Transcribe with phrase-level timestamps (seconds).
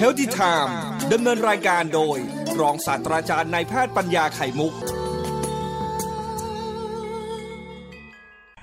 [0.00, 0.72] h e a l t h y Time
[1.12, 2.18] ดำเนินรายการโดย
[2.60, 4.72] รองศาสตราจารย์นายแพทย์ปัญญาไข่มุก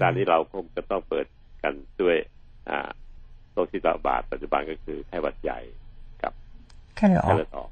[0.01, 1.25] ตอนนี้เราคงจะต้องเปิด
[1.63, 2.17] กันด้วย
[3.53, 5.59] โรคที่ระบาดปัจจุบันก็คือไข้หวัดใหญ่
[6.23, 6.33] กับ
[6.97, 7.07] ไข้
[7.37, 7.69] เลือดออก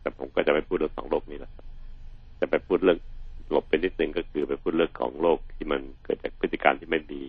[0.00, 1.52] แต่ผมก็จะไปพูดเรื่องสองโรคนี้แล้ว
[2.40, 2.98] จะไปพูดเรื่อง
[3.50, 7.22] หลบไปนิดนึงก็คือไปพูดเรื่องของโรคที่มันเกิดจากพฤติกรรมที่ไม่มี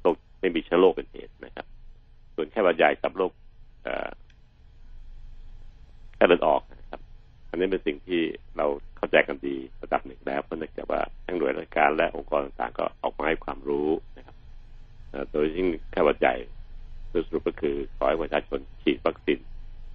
[0.00, 1.66] โรคไม่มีเชื้อโรคเป็นเหตุนะครับ
[2.34, 3.32] ส่วนแค่หวัดใหญ่กับโรค
[6.20, 7.00] แค่เลือดออกนะครับ
[7.50, 8.20] อันนี้เป็นสิ่งที่
[8.56, 8.66] เรา
[8.96, 14.36] เข้าใจกันดีระดับหนึ่งแล้วเพราะเนื่องจากว่าทั้งหน่วยราชการและองค์กรต่างๆก็ออกมาให้ความรู้นะครับ
[15.32, 16.34] โดยยิ่งแค่หวัดใหญ่
[17.10, 19.38] โดยสรุปก็คือขอให้ประชาชนฉีดวัคซีน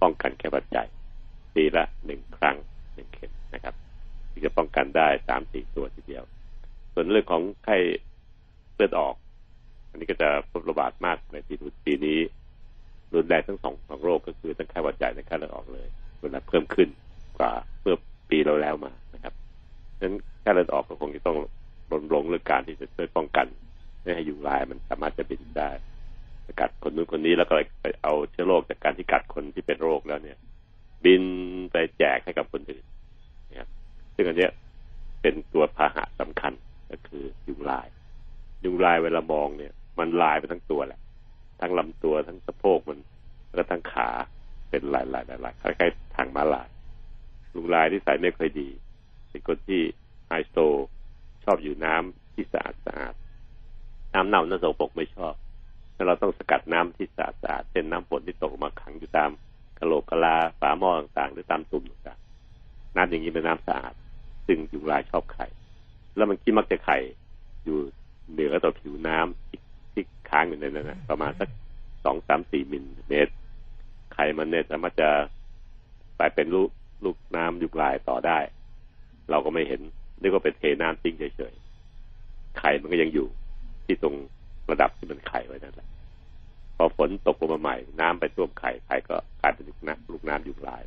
[0.02, 0.84] ป้องกันแค่หวัดใหญ่
[1.54, 2.56] ปีละหนึ่งครั้ง
[2.94, 3.74] หนึ่งเข็มนะครับ
[4.32, 6.24] ที่จะป้องกันได้สามสี่ตัวทีเดียว
[6.94, 7.76] ส่วนเรื่องของไข้
[8.74, 9.14] เลือดออก
[9.90, 11.54] อันนี้ก็จะพบระบาดมากในปี
[11.86, 12.18] ปีนี้
[13.14, 15.88] รุนแรงทั้งสองสองโรคก็คือทั้งไข้หวัดใหญ่และไข้เลือดออกเลย
[16.20, 16.88] รุนแรงเพิ่มขึ้น
[17.38, 17.96] กว่าเมื่อ
[18.30, 19.34] ปีเราแล้วมานะครับ
[19.98, 21.38] ฉะนั้นไข้เลือดออกก็คงจะต้อง
[21.90, 23.46] รณรงค์เรื่องการที่จะช่วยป้องกัน
[24.02, 25.70] ไม่ให้ยุงลายมันสามารถจะบินได้
[26.60, 30.38] กัดคนนู้นคนนี้แล้วก็ไปเอาเชื้อโรคจากการที่กัดคนที่เป็นโรคแล้วเนี่ย
[31.04, 31.22] บิน
[31.72, 32.84] ไปแจกให้กับคนอื่น
[33.50, 33.68] นะครับ
[34.14, 34.48] ซึ่งอันนี้
[35.22, 36.52] เป็นตัวพาหะสำคัญ
[36.90, 37.86] ก็คือยุงลาย
[38.64, 41.00] ยุงลายเวลามองเนี่ย มันลายไปทั้งตัวแหละ
[41.60, 42.98] ทั้งลำตัวทั้งสะโพกมัน
[43.54, 44.08] แล้วทั้งขา
[44.70, 46.68] เป็นหลายลายลายลายคล้ายๆทางมาลาย
[47.52, 48.68] ยุงลายที่ใส่ไม่ค่อยดี
[49.28, 49.80] เป็นคนที่
[50.28, 50.58] ไฮสโต
[51.44, 53.14] ชอบอยู่น้ำที่สะอาดสะอาด
[54.14, 55.34] น้ำเน่าน้ำสกปรกไม่ชอบ
[55.94, 59.30] แล้วเราต้องสกัดน้ำที่สะอาดเช่นน้ำฝนที่ตกมาขังอยู่ตาม
[59.78, 63.94] กระโหลกกะลาฝาหม้อต่างๆ หรือตามตุ่มต่างๆน้ำอย่างนี้เป็นน้ำสะอาด
[64.46, 65.46] ซึ่งยุงลายชอบไข่
[66.16, 66.98] แล้วมันคิดมักจะไข่
[67.64, 67.78] อยู่
[68.32, 69.60] เหนือต่อผิวน้ำที่
[69.92, 71.48] ที่ค้างอยู่ในนั้นนะประมาณสัก
[72.04, 73.32] สองสามสี่มิลเมตร
[74.14, 75.10] ไข่มันเนี่ยสามารถจะ
[76.16, 76.68] ไปเป็นลูก
[77.04, 78.38] ลูกน้ำยุงลายต่อได้
[79.30, 79.80] เราก็ไม่เห็น
[80.20, 83.28] นึกว่าเป็นเทน้ำทิ้งเฉยๆไข่มันก็ยังอยู่
[83.86, 84.14] ที่ตรง
[84.70, 85.88] ระดับที่มันไข่ไว้นั่นแหละ
[86.76, 90.82] พอฝนตกลงมาใหม่ น้ำไปท่วมไข่ไข่ก็กลายเป็นลูกน้ำลูกน้ำยุงลาย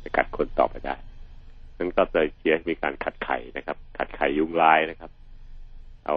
[0.00, 0.96] ไปกัดคนต่อไปได้
[1.78, 5.10] นั้นก็เลยเชียร์มีการขัดไข่นะครับ ขัดไข่ยุงลายนะครับ
[6.06, 6.16] เอา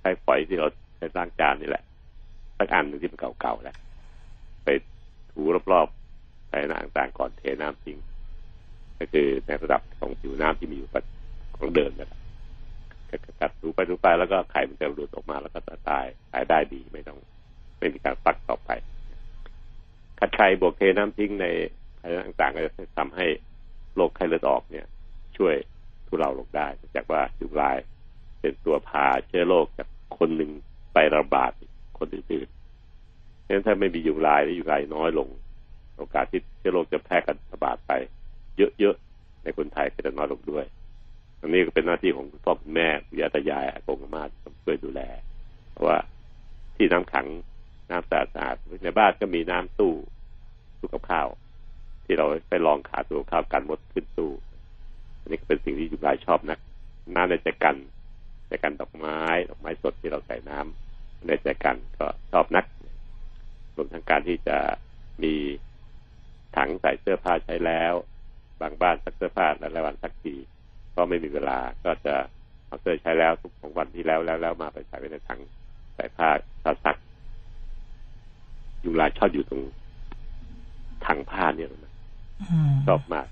[0.00, 1.82] ไข่ฝอยที่เราใช้สร้างจานนี่แหละ
[2.58, 3.87] สักอันหนึ่งที่มันเก่าๆแหละไป
[5.38, 7.98] ถูรอบๆใส่น้ำต่างๆก่อนเทน้ำทิ้ง
[8.98, 10.90] ก็คือในระดับของผิวน้ำที่มีอยู่
[11.56, 12.20] ของเดิมนั่นแหละ
[13.40, 17.18] กัดดูไปดูไปแล้วก็ไข่มันจะหลุดออกมาแล้วก็จะตายตายได้ดีไม่ต้อง
[17.78, 18.70] ไม่มีการฟักต่อไป
[20.18, 21.46] ขัดไข่บวกเทน้ำทิ้งใน
[22.00, 23.26] อะไต่างๆก็จะทำให้
[23.94, 24.86] โรคไข้เลือดออกเนี่ย
[25.36, 25.54] ช่วย
[26.06, 26.66] ทุเลาลงได้
[26.96, 27.76] จากว่ายุงลาย
[28.40, 29.88] เป็นตัวพาเชื้อโรคจาก
[30.18, 30.50] คนหนึ่ง
[30.92, 31.52] ไประบาด
[31.98, 32.48] คนอื่น
[33.54, 35.28] นั้นถ้าไม่มียุงลายหรือยุงลายน้อยลง
[35.98, 37.92] โอกาสที่เชื้อโรคจะแพร่กันระบาดไป
[38.78, 40.64] เยอะๆในคนไทยก็จะน้อยลงด้วย
[41.40, 45.00] อันนี้ก็เป็นหน้าที่ของคุณพ่อคุณแม่ปู่ย่าตายายอากงอาม่าต้องช่วยดูแล
[45.70, 45.98] เพราะว่า
[46.76, 47.26] ที่น้ำขัง
[47.90, 49.94] น้ำสะอาดในบ้านก็มีน้ำตู้
[50.78, 51.28] ตู้กับข้าว
[52.04, 54.32] ที่เราไปลองขาตู้ข้าวกันมดขึ้นตู้
[55.20, 56.58] อันนี้ก็เป็นสิ่งที่อยู่รายชอบนัก
[57.14, 57.76] น้ำในใจกัน
[58.46, 62.64] ใจกันดอกไม้ ดอกไม้สดที่เราใส่น้ำในใจกันก็ชอบนัก
[63.78, 64.58] รวมทั้งการที่จะ
[65.22, 65.34] มี
[66.56, 67.92] ถังใส่เสื้อผ้าใช้แล้ว
[68.60, 70.34] บางบ้านซักเสื้อผ้าและวันสักที
[70.96, 72.14] ก็ไม่มีเวลาก็จะ
[72.66, 75.40] เอาเสื้อใช้แล้วทุกของวันที่แล้วแล้วแล้วมาไปใส่ไว้ในถัง
[75.94, 76.28] ใส่ผ้า
[76.62, 76.96] ผ้าซัก
[78.84, 79.62] ยุงลายชอบอยู่ตรง
[81.06, 81.94] ถังผ้าเนี่ยนะ
[82.86, 83.26] ชอบมาก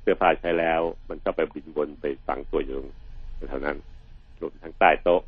[0.00, 2.84] เสื้อผ้าใช้แล้ว มันก็ไปบินวนไปฝังตัวอยู่ตร
[3.44, 3.76] งเท่านั้น
[4.40, 5.22] รวมทั้งใต้โต๊ะ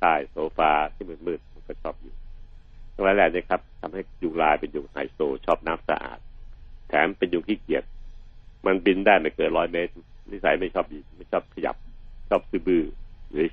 [0.00, 2.14] ใต้โซฟาที่มืดๆมันก็ชอบอยู่
[2.94, 6.18] ทั้งหลายแหล่นี่ครับทำให้ยุงลายเป็นยุงไฮโซชอบน้ำสะอาด
[6.88, 7.84] แถมเป็นยุงขี้เกียจ
[8.66, 9.92] มันบินได้ไม่เกินร้อยเมตร
[10.30, 10.86] นิสัยไม่ชอบ
[11.16, 11.76] ไม่ชอบขยับ
[12.28, 12.84] ชอบซื้อบื้อ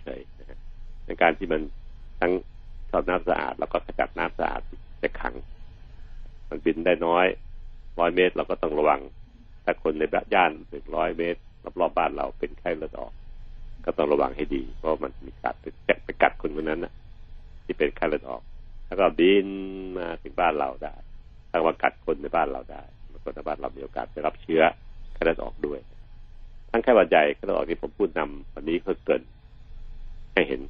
[0.02, 1.62] เฉยๆในการที่มัน
[2.20, 2.31] ทั้ง
[2.92, 4.62] ชอบน้ำสะอาด แล้วก็ขจัดน้ำสะอาด
[5.04, 5.34] จะขัง
[6.50, 7.25] มันบินได้น้อย
[8.00, 9.01] ร้อยเมตรเราก็ต้องระวัง
[9.63, 10.04] ถ้าคนใน
[10.34, 11.39] ย่านถึงร้อยเมตร
[11.80, 13.13] รอบๆบ้านเราเป็นไข้เลือดออก
[13.86, 16.94] ก็ต้องระวังให้ดี เพราะมันมีกัดไปแไปกัดคนคนนั้นนะ
[17.66, 18.42] ที่เป็นไข้เลือดออก
[18.88, 19.48] แล้วก็บิน
[19.98, 20.95] มาถึงบ้านเราได้
[21.50, 22.84] ถ้าว่ากัดคนในบ้านเราได้
[23.24, 24.62] คนในบ้านเรามีโอกาสได้รับเชื้อ
[25.13, 25.80] ไข้เลือดออกด้วย
[26.72, 29.22] ทั้งไข้หวัดใหญ่ไข้เลือดออกที่ผมพูดนำวันนี้เขาเกิน
[30.34, 30.62] ให้เห็น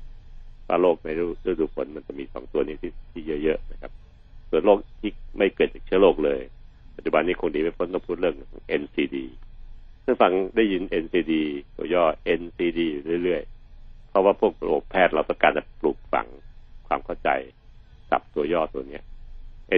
[0.67, 1.09] ว่าโรคใน
[1.47, 3.91] ฤดูฝนมันจะมีสองตัวนี้ที่ที่เยอะๆนะครับ
[4.49, 6.41] ส่วนโรคที่ไม่เกิดจากเชื้อโรคเลย
[6.95, 8.35] ปัจจุบันนี้คงดีไม่พ้นต้องพูดเรื่อง
[8.81, 9.17] NCD
[10.05, 11.33] ซึ่งฟังได้ยิน NCD
[11.75, 12.03] ตัวย่อ
[12.39, 16.27] NCD อยู่เรื่อยๆ เพราะว่าพวกโรคแพทย์เราต้องการจะปลูกฝัง
[16.87, 17.29] ความเข้าใจ
[18.09, 19.03] สับตัวย่อตัวเนี้ย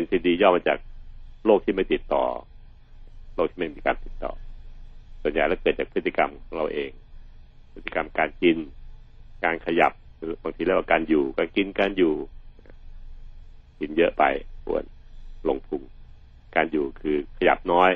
[0.02, 0.78] NCD ย่อมาจาก
[1.46, 2.24] โรคที่ไม่ติดต่อ
[3.36, 4.32] โรคที่ไม่มีการติดต่อ
[5.22, 6.92] ส่วนใหญ่แล้วเกิดจากพฤติกรรมของเราเอง
[7.74, 8.58] พฤติกรรมการกิน
[9.44, 12.14] การขยับหรือบางทีเรียกว่าการอยู่การกินการอยู่
[13.80, 14.24] กินเยอะไป
[14.66, 14.84] ปวด
[15.48, 15.84] ลงพุง
[16.56, 17.92] การอยู่คือขยับน้อย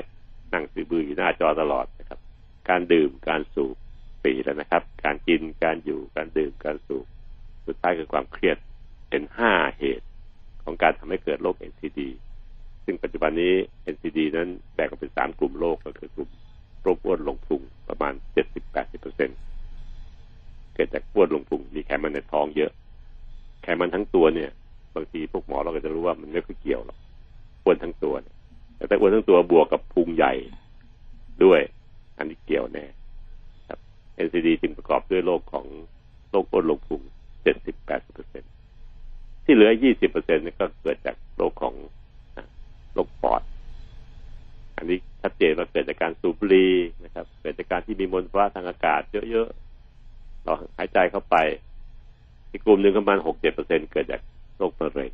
[0.52, 2.18] นั่งสือบืออยู่หน้าจอตลอดนะครับ
[2.68, 3.76] การดื่มการสูบ
[4.24, 7.06] ปีแล้วนะครับ การกินการอยู่การดื่มการสูบ
[7.66, 8.56] สุดท้ายคือความเครียด
[9.10, 10.06] เป็นห้าเหตุ
[10.64, 12.00] ของการทำให้เกิดโรค NCD
[12.84, 13.54] ซึ่งปัจจุบันนี้
[13.94, 16.30] NCD นั้นแบ่งออกเป็นสามกลุ่มโรคก็คือกลุ่ม
[16.82, 19.30] โรคอ้วนลงพุงประมาณเจ็ดสิบแปดสิบเปอร์เซ็น
[20.74, 22.70] เกิดจากอ้วนลงพุงมีไขมันในท้องเยอะ
[23.62, 24.50] ไขมันทั้งตัวเนี่ย
[24.94, 26.98] บางทีพวกหมอเราก็จะรู้ว่ามันไม่ค่อยเกี่ยวหรอก
[27.64, 28.14] อ้วนทั้งตัว
[28.76, 30.32] แต่ถ้าอ้วนทั้งตัวบวกกับพุงใหญ่
[31.44, 31.60] ด้วย
[32.18, 32.84] อันนี้เกี่ยวแน่
[33.68, 33.78] ครับ
[34.26, 35.66] NCD จึงประกอบด้วยโรคของ
[36.30, 37.00] โรคอ้วนลงพุง
[37.42, 38.44] เจ็ดสิบแปดสิบเปอร์เซ็น
[39.54, 41.74] ที่เหลือยี่สิบเปอร์เซ็นนี่ก็เกิดจากโรคของ
[42.92, 43.42] โรคปอด
[44.76, 46.72] อันนี้ชัดเจนว่าเกิดจากการสูบบุหรี่
[47.04, 51.36] นะครับ เกิดจากการที่มีมลภาวะทางอากาศเยอะๆเราหายใจเข้าไป
[52.50, 54.20] อีกกลุ่มหนึ่งประมาณหกเจ็ดเปอร์เซ็นเกิดจาก
[54.58, 55.12] โรคมะเร็ง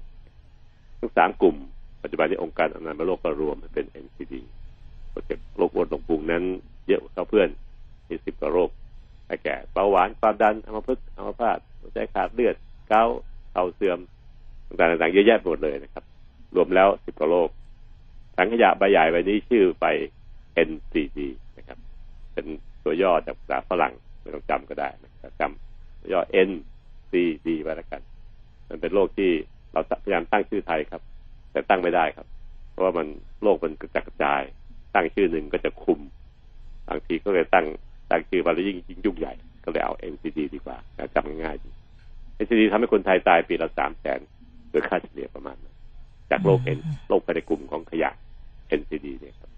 [0.99, 1.57] ทั้งสามกลุ่ม
[2.03, 4.35] ปัจจุบันนี้องค์การอนามัยโลกก็รวมเป็น NCD
[5.11, 6.45] โปรเจกต์โรคอ้วนลงพุงนั้น
[6.87, 7.49] เยอะกว่าเพื่อน
[8.09, 8.71] มีสิบกว่าโรค
[9.45, 12.55] แก่เบาหวานความดันอัมพฤกษ์อัมพาตหัวใจขาดเลือด
[12.89, 13.19] เกาต์
[13.53, 13.99] เข่าเสื่อม
[14.79, 16.05] ต่างๆเยอะแยะหมดเลยนะครับ
[16.57, 17.49] รวมแล้วสิบกว่าโรค
[18.37, 19.87] ถังขยะใบใหญ่ใบนี้ชื่อไป
[20.69, 21.19] NCD
[21.59, 21.79] นะครับ
[22.33, 22.47] เป็น
[22.85, 28.01] ตัวย่อจากภาษาฝรั่งไม่ต้องจำก็ได้นะครับจำย่อ NCD ไว้แล้วกัน
[28.69, 29.31] มันเป็นโรคที่
[29.73, 31.03] เราพยายามตั้งชื่อไทยครับ
[31.53, 32.27] แต่ตั้งไม่ได้ครับ
[32.71, 33.07] เพราะว่ามัน
[33.43, 33.91] โรคมันกระ
[34.25, 34.43] จาย
[34.95, 36.01] ตั้งชื่อหนึ่งก็จะคุม
[36.89, 37.67] บางทีก็เลยตั้ง
[38.11, 39.33] ตั้งชื่อมาแล้วยิ่งยิ่งยุ่งใหญ่
[39.65, 40.77] ก็เลยเอา NCD ดีกว่า
[41.15, 41.71] จำง่ายๆดี
[42.43, 44.21] NCD ทำให้คนไทยตายปีละสามแสน
[44.71, 45.77] โดยค่าเฉลี่ยประมาณนั้น
[46.31, 46.79] จากโรคเอ็น
[47.09, 48.11] โรคภายในกลุ่มของขยะ
[48.81, 49.51] NCD เนี่ยครับ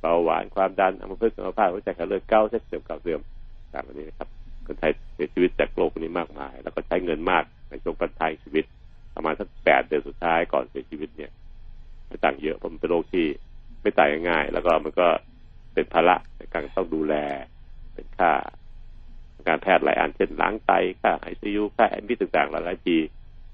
[0.00, 3.20] เบาหวานความดันอัมพฤกษ์อัมพาตหัวใจขาดเลือดเก้าเส้นเสื่อมเก่าเสื่อม
[3.72, 4.28] ตามอันนี้นะครับ
[4.66, 8.64] คนไทยเสียชีวิตจากโรคนี้มากมาย แล้วก็ใช้เงินมากในช่วงปัจจัยชีวิต
[9.14, 11.30] ประมาณสักแปดเดือนสุดท้ายก่อนเสียชีวิตเนี่ย
[12.06, 13.26] ไม่ต่างเยอะเพราะมันเป็นโรคที่
[13.82, 15.08] ไม่ตายง่ายๆแล้วก็มันก็
[15.74, 17.14] เป็นภาระในการต้องดูแล
[17.94, 18.32] เป็นค่า
[19.48, 20.72] การแพทย์หลายอันเช่นล้างไต
[21.02, 22.96] ค่าไอซียูค่าแอดมิดต่างๆหลายๆที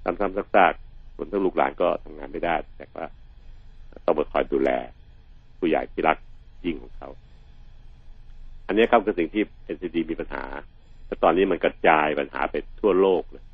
[0.04, 0.72] ซ้ำๆซาก
[1.12, 3.06] ๆคนทั้งลูกหลานก็ทำงานไม่ได้ แต่ว่า
[4.06, 4.70] ต้องมาคอยดูแล
[5.58, 6.16] ผู้ใหญ่ที่รัก
[6.64, 7.08] ยิ่งของเขา
[8.66, 9.42] อันนี้ครับคือสิ่งที่
[9.74, 10.44] NCD มีปัญหา
[11.06, 13.44] แต่ตอนนี้มันกระจายปัญหาไปทั่วโลกเลย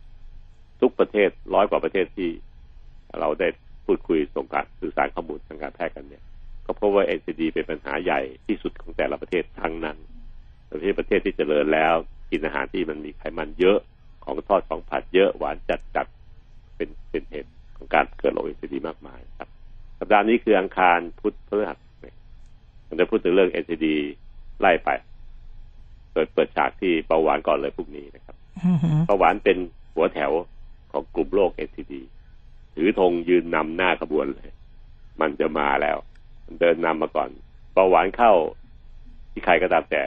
[0.80, 2.30] ทุกประเทศร้อยกว่าประเทศที่
[3.20, 3.48] เราได้
[3.86, 6.24] พูดคุยส่งการสื่อสารข้อมูลทางการแพทย์กันเนี่ย
[6.66, 9.98] ก็เพราะว่า NCD เป็นปัญหาใหญ่ที่สุดของแต่ละประเทศทั้งนั้น
[10.70, 11.94] ประเทศประเทศที่เจริญแล้ว
[12.30, 13.78] กินอาหารที่มันมีไขมันเยอะ
[14.24, 16.06] ของทอดของผัดเยอะหวานจัดจัด
[16.78, 19.48] เป็นเป็นเหตุของการเกิดโรค NCD มากมายครับ
[19.98, 21.78] สัปดาห์นี้คืออังคารพุธพฤหัส
[22.88, 23.86] มันจะพูดถึงเรื่อง NCD
[24.60, 24.88] ไล่ไป
[26.12, 28.36] เปิดเปิดฉากที่เบาหวานก่อนเลยพรุ่งนี้นะครับ
[29.06, 29.58] เบาหวานเป็น
[29.94, 30.32] หัวแถว
[30.92, 31.94] ของกลุ่มโรค NCD
[32.74, 34.50] ถือธงยืนนำหน้าขบวนเลย
[35.20, 35.96] มันจะมาแล้ว
[36.44, 37.28] มันเดินนำมาก่อน
[37.74, 38.32] เบาหวานเข้า
[39.32, 40.02] ที่ใครก็ตามแต่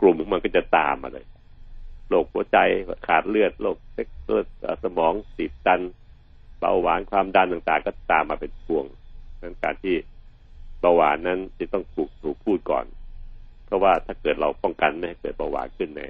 [0.00, 1.24] กลุ่มมันก็จะตามมาเลย
[2.12, 2.58] โรคหัวใจ
[3.06, 3.76] ขาดเลือดโรค
[4.26, 4.46] เลือด
[4.82, 5.80] สมองตีบตัน
[6.58, 8.84] เบาหวานความดันต่างๆ ก็ตามมาเป็นพวง
[9.42, 9.94] นั้นการที่
[10.80, 12.86] เบาหวานนั้นจะต้องถูกถูกพูดก่อน
[13.66, 16.02] เพราะว่าถ้าเกิดเราป้องกันไม่ให้เกิดเบาหวานขึ้นใน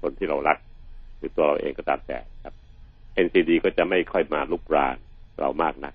[0.00, 0.58] คนที่เรารัก
[1.16, 2.54] หรือตัวเราเองก็ตามแต่ครับ
[3.24, 4.96] NCD ก็จะไม่ค่อยมาลุกราน
[5.40, 5.94] เรามากนัก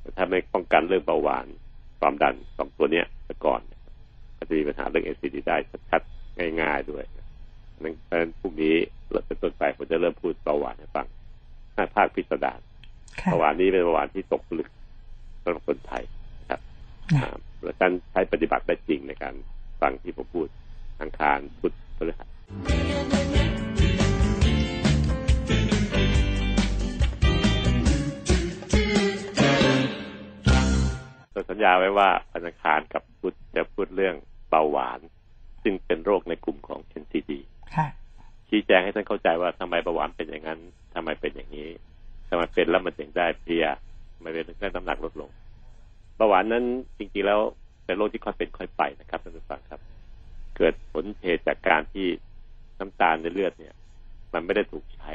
[0.00, 1.46] แต่ถ้าไม่ป้องกันเรื่องเบาหวาน
[2.00, 3.06] ความดันสองตัวเนี้ย
[3.46, 3.60] ก่อน
[4.36, 5.56] ก็จะมีปัญหาเรื่อง NCD ได้
[5.90, 7.04] ชัดๆง่าย ๆด้วย
[7.84, 8.74] นั้นเพราะฉะนั้นพรุ่งนี้
[9.12, 11.06] เราเป็นต้นไปผมจะเริ่มพูดเบาหวานให้ฟัง
[11.74, 12.60] หน้าภาคพิสดาร
[13.24, 14.68] เบาหวานนี้เป็นเบาหวานที่ตกผลึก
[15.42, 16.02] สำหรับคนไทย
[16.50, 16.60] ครับ
[17.62, 19.34] และการใช้ปฏิบัติได้จริงในการ
[19.80, 20.48] ฟังที่ผมพูด
[21.00, 22.28] อังคารพุธพฤหัส
[31.50, 34.14] สัญญาไว้ว่าอังคารกับพุธจะพูดเรื่อง
[34.50, 35.00] เบาหวาน
[35.62, 37.30] ซึ่งเป็นโรคในกลุ่มของ NCD
[38.48, 40.60] ชี้แจงให้ท่านเข้าใจว่าทำไมเบาหวานเป็นอย่างนั้น
[40.94, 41.68] ทำไมเป็นอย่างนี้
[42.28, 43.66] ทำไมเป็นแล้วมันถึงได้เพลีย
[44.14, 45.30] ทำไมเป็นถึงได้น้ำหนักลดลง
[46.16, 46.64] เบาหวานนั้น
[46.98, 47.40] จริงๆแล้ว
[47.84, 49.80] เป็นโรคที่ค่อยเป็นค่อยไปนะครับท่านผู้ฟังครับ
[50.56, 52.06] เกิดผลเหตุจากการที่
[52.78, 53.74] น้ำตาลในเลือดเนี่ย
[54.32, 55.12] มันไม่ได้ถูกใช้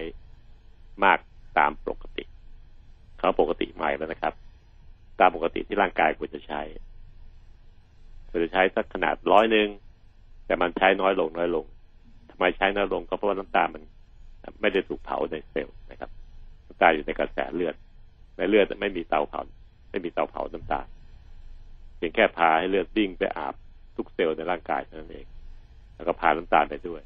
[1.03, 1.17] มาก
[1.57, 2.24] ตามปกติ
[3.17, 4.33] เขาปกติใหม่แล้วนะครับ
[5.19, 6.62] ตามปกติที่ร่างกายควรจะใช้
[8.29, 9.67] ควรจะใช้สักขนาดร้อยหนึ่ง
[10.45, 11.65] แต่มันใช้น้อยลงน้อยลง
[12.34, 13.84] ทำไมใช้น้อยลงก็เพราะว่าน้ำตาลมัน
[14.62, 16.10] ไม่ได้ถูกเผาในเซลล์นะครับ
[16.68, 17.75] น้ำตาลอยู่ในกระแสเลือด
[18.38, 19.42] ในเลือดไม่มีเตาเผา
[19.90, 20.86] ไม่มีเตาเผาน้ำตาล
[22.04, 23.56] พียงแค่พาให้เลือดวิ่งไปอาบ
[23.96, 25.25] ทุกเซลล์ในร่างกายเท่านั้นเอง
[25.96, 27.02] แล้วก็พาน้ำตาลไปด้วย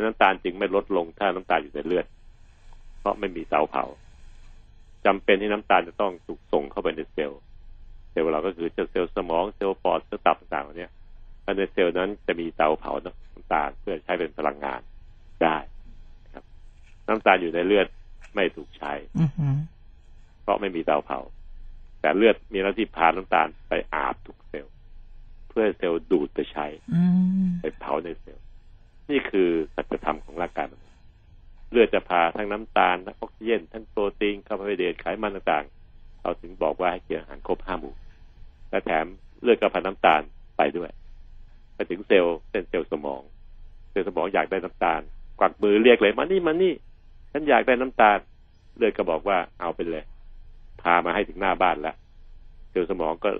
[0.00, 2.06] น้ำตาลจึงไม่ลดลงถ้าน้ำตาลอยู่ในเลือด
[3.00, 3.84] เพราะไม่มีเตาเผา
[5.06, 7.40] จำเป็นที่น้ำตาลจะต้องถูกส่งเข้าไปในเซลล์
[8.10, 10.90] เซลล์เราก็คือเซลล์สมอง เซลล์ปอด เซลล์ตับต่างๆเนี่ย
[11.58, 14.80] ในเซลล์นั้นจะมีเตาเผาน้ำตาลเพื่อใช้เป็นพลังงาน
[15.42, 15.56] ได้
[16.34, 16.44] ครับ
[17.08, 17.86] น้ำตาลอยู่ในเลือด
[18.34, 18.92] ไม่ถูกใช้
[20.42, 21.20] เพราะไม่มีเตาเผา
[22.00, 24.72] แต่เลือดมีหน้าที่พาน้ำตาลไปอาบทุกเซลล์
[25.48, 26.66] เพื่อเซลล์ดูดไปใช้
[27.60, 28.44] ไปเผาในเซลล์
[29.10, 31.00] นี่คือสัจธรรมของร่างกายมนุษย์
[31.70, 37.94] เลือดจะพาทั้งน้ำตาลทั้งออกซิเจนทั้งโปรตีนคาร์โบไฮเดรตไขมันต่างๆเราถึงบอกว่าให้กินอาหารครบห้าหมู่
[38.70, 39.06] และแถม
[39.42, 40.22] เลือดก็พาน้ำตาล
[40.56, 41.01] ไปด้วยไป
[41.90, 43.22] ถึงเซลล์เช่นเซลล์สมอง
[43.90, 45.00] เซลล์สมองอยากได้น้ำตาล
[45.38, 46.72] กวักมือเรียกเลยมานี่มานี่
[47.32, 48.18] ฉันอยากได้น้ำตาล
[48.76, 50.04] เลือดก็บอกว่าเอาไปเลย
[50.82, 51.96] พามาให้ถึงหน้าบ้านแล้ว
[52.70, 53.30] เซลล์สมองก็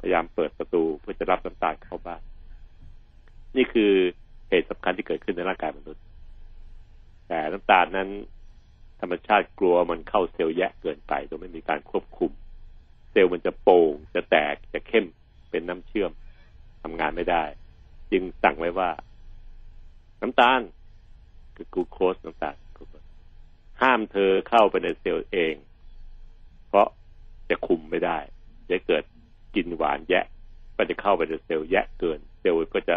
[0.00, 2.20] พยายามเปิดประตูเพื่อจะรับน้ำตาลเข้าบ้าน
[3.56, 3.92] นี่คือ
[4.48, 6.02] เหตุสำคัญที่เกิดขึ้นในร่างกายมนุษย์
[7.28, 8.08] แต่น้ำตาลนั้น
[9.00, 12.30] ธรรมชาติกลัวมันเข้าเซลล์แยะเกินไปโดยไม่มีการควบคุม
[13.10, 15.06] เซลล์มันจะโป่งจะแตกจะเข้ม
[15.50, 16.10] เป็นน้ำเชื่อม
[16.82, 17.44] ทำงานไม่ได้
[18.12, 18.90] จึงสั่งไว้ว่า
[20.20, 20.60] น้ำตาล
[21.56, 22.56] คือกูโคสน้ำตาล
[23.82, 25.54] ห้ามเธอเข้าไปในเซลล์เอง
[26.68, 26.88] เพราะ
[27.50, 28.18] จะคุมไม่ได้
[28.70, 29.04] จะเกิด
[29.54, 30.24] กินหวานแยะ
[30.76, 32.96] ก็จะเข้าไปในเซลล์แยะเกิน เซลล์ก็จะ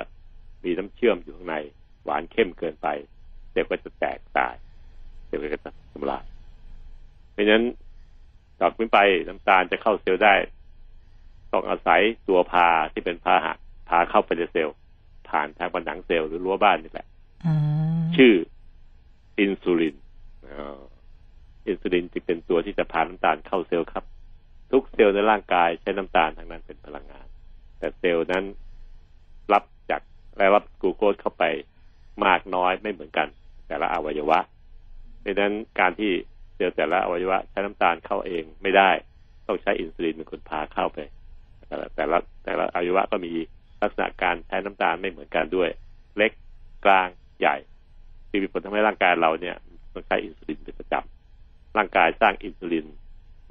[0.64, 1.56] มีน้ำเชื่อมอยู่ข้างใน
[2.06, 2.88] หวานเข้มเกินไป
[3.52, 4.56] เซลล์ก็จะแตกตาย
[5.26, 5.60] เซลล์ก็จะ
[5.94, 6.26] ทำลาย
[7.32, 7.66] เพราะฉะนั้น
[8.60, 10.36] ต่อขึ้นไปน้ำตาลจะเข้าเซลล์ได้
[11.52, 13.54] ต้องอาศัยตัวพาที่เป็นพาหะ
[13.90, 14.76] พาเข้าไปในเซลล์
[15.34, 17.08] ผ่านทางผนังเซลล์หรือรั้วบ้านนี่แหละ
[18.16, 18.34] ชื่อ
[19.40, 19.96] อินซูลิน
[21.68, 24.06] อินซูลินจึงเป็นตัวที่จะพาน้ำตาลเข้าเซลล์ครับ
[24.72, 27.28] ทุกเซลล์ในร่างกายใช้น้ำตาลทั้งนั้นเป็นพลังงาน
[27.80, 28.44] แต่เซลล์นั้น
[29.54, 30.02] รับจาก
[30.38, 31.44] และรับกลูโคสเข้าไป
[32.26, 33.28] มากน้อยไม่เหมือนกัน
[33.68, 34.40] แต่ละอวัยวะ
[35.24, 36.12] ดังนั้นการที่
[36.56, 38.90] เซลล์แต่ละอวัยวะใช้น้ำตาลเข้าเองไม่ได้
[39.48, 41.00] ต้องใช้อินซูลินเป็นคนพาเข้าไป
[41.68, 43.34] แต่ละแต่ละอวัยวะก็มี
[43.84, 45.70] ลักษณะการใช้น้ำตาลไม่เหมือนกันด้วย
[46.18, 46.32] เล็ก
[46.86, 47.08] กลาง
[47.40, 47.56] ใหญ่
[48.30, 49.56] ที่มีผลทำให้ร่างกายเราเนี่ย
[49.94, 52.86] ต้องใช้อินซูลินเป็นประจำร่างกายสร้างอินซูลิน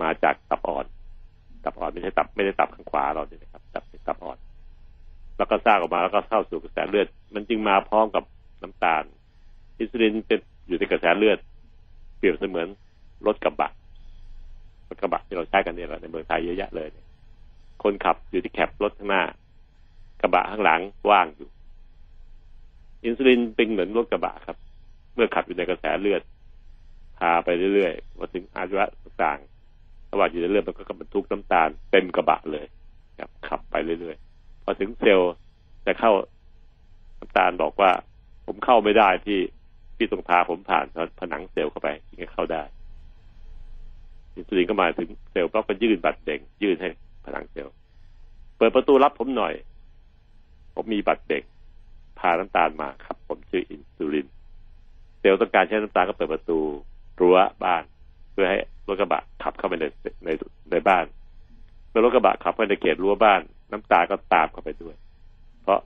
[0.03, 0.87] มาจากตับอ่อน
[1.65, 4.39] ตับอ่อนไม่ใช่ตับไม่ได้ตับข้างขวาเราเนี่ยนะครับตับตับอ่อน
[5.39, 8.25] แล้วก็สร้างออกมาแล้วก็เข้าสู่กระแสเลือด มันจึงมาพร้อมกับ
[8.63, 9.03] น้ำตาล
[9.79, 11.39] อินซูลินเป็นอยู่ในกระแสเลือด
[12.19, 12.69] เปรียบเสมือน
[13.27, 13.71] รถกระบะ
[14.89, 16.89] รถกระบะที่เราใช้กันเนี่ยแหละในเมืองไทยเยอะแยะเลย
[17.83, 19.23] คนขับอยู่ที่แคปรถข้างหน้า
[20.23, 21.49] กระบะข้างหลังว่างอยู่
[23.05, 24.57] อินซูลินเป็นเหมือนรถกระบะครับ
[25.15, 26.23] เมื่อขับอยู่ในกระแสเลือด
[27.19, 28.75] พาไปเรื่อยๆพอถึงอายุ
[29.05, 32.67] ต่างๆระหว่างอยู่ในเลือดมันก็บรรทุกน้ำตาลเต็มกระบะเลย
[33.21, 35.33] ครับ ขับไปเรื่อยๆพอถึงเซลล์
[35.87, 36.13] จะเข้า
[37.19, 37.91] น้ำตาลบอกว่า
[38.47, 39.41] ผมเข้าไม่ได้ที่
[39.97, 40.85] ที่ตรงพาผมผ่าน
[41.21, 42.63] ผนังเซลล์เข้าไปถึงจะเข้าได้
[44.35, 46.89] อินซูลินก็มาถึงเซลล์ก็ยื่นบัตรเด็กยื่นให้
[47.25, 47.75] ผนังเซลล์
[48.57, 49.55] เปิดประตูรับผมหน่อย
[50.75, 51.43] ผมมีบัตรเด็ก
[52.19, 54.27] พาน้ำตาลมาครับ ผมชื่ออินซูลิน
[55.19, 56.59] เซลล์ต้องการใช้น้ำตาลก็เปิดประตู
[57.21, 57.83] รั้วบ้าน
[58.33, 59.85] เพื่อให้รถกระบะขับเข้าไปใน
[60.25, 60.29] ใน
[60.71, 61.05] ในบ้าน
[61.89, 63.41] เมื่อรถกระบะขับเข้าในเขตรั้วบ้าน
[63.73, 64.97] น้ำตาลก็ตามเข้าไปด้วย
[65.63, 65.79] เพราะ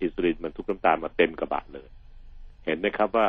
[0.00, 1.88] อินซูลินมันทุกน้ำตาลมาเต็มกระบะเลย
[2.64, 3.28] เห็นไหมครับว่า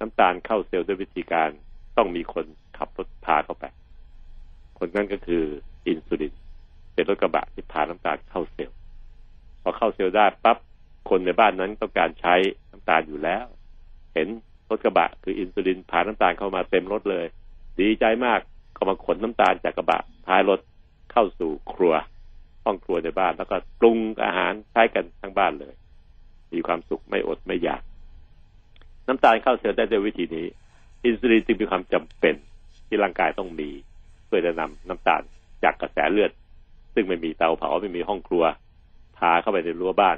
[0.00, 1.50] น้ำตาลเข้าเซลล์ด้วยวิธีการ
[1.96, 2.44] ต้องมีคน
[2.78, 3.64] ขับรถพาเข้าไป
[4.78, 5.44] คนนั้นก็คือ
[5.88, 6.32] อินซูลิน
[6.94, 8.76] เป็นรถกระบะที่พาน้ำตาลเข้าเซลล์
[9.62, 10.58] พอเข้าเซลล์ได้ปั๊บ
[11.10, 12.34] คนในบ้านนั้นต้องการใช้
[12.70, 13.46] น้ำตาลอยู่แล้ว
[14.14, 14.28] เห็น
[14.68, 17.26] รถกระบะ คืออินซูลินผ่านน้ำตาลเข้ามาเต็มรถเลย
[17.80, 18.40] ดีใจมาก
[18.76, 20.60] ก็มาขนน้ำตาลจากกระบะท้ายรถ
[21.12, 21.94] เข้าสู่ครัว
[22.64, 25.74] ห้องครัวในบ้านแล้วก็ปรุงอาหารใช้กันทั้งบ้านเลย
[26.52, 27.82] มีความสุขไม่อดไม่อยาก
[29.06, 30.46] น้ำตาลเข้าเซลล์ได้ด้วยวิธีนี้
[31.04, 32.34] อินซูลินจึงมีความจำเป็น
[32.86, 33.70] ที่ร่างกายต้องมี
[34.26, 35.22] เพื่อจะนำน้ำตาล
[35.64, 36.30] จากกระแสเลือด
[36.94, 40.16] ซึ่งไม่มีเตาเผาไม่มีห้องครัวาเข้าไปในรั้วบ้าน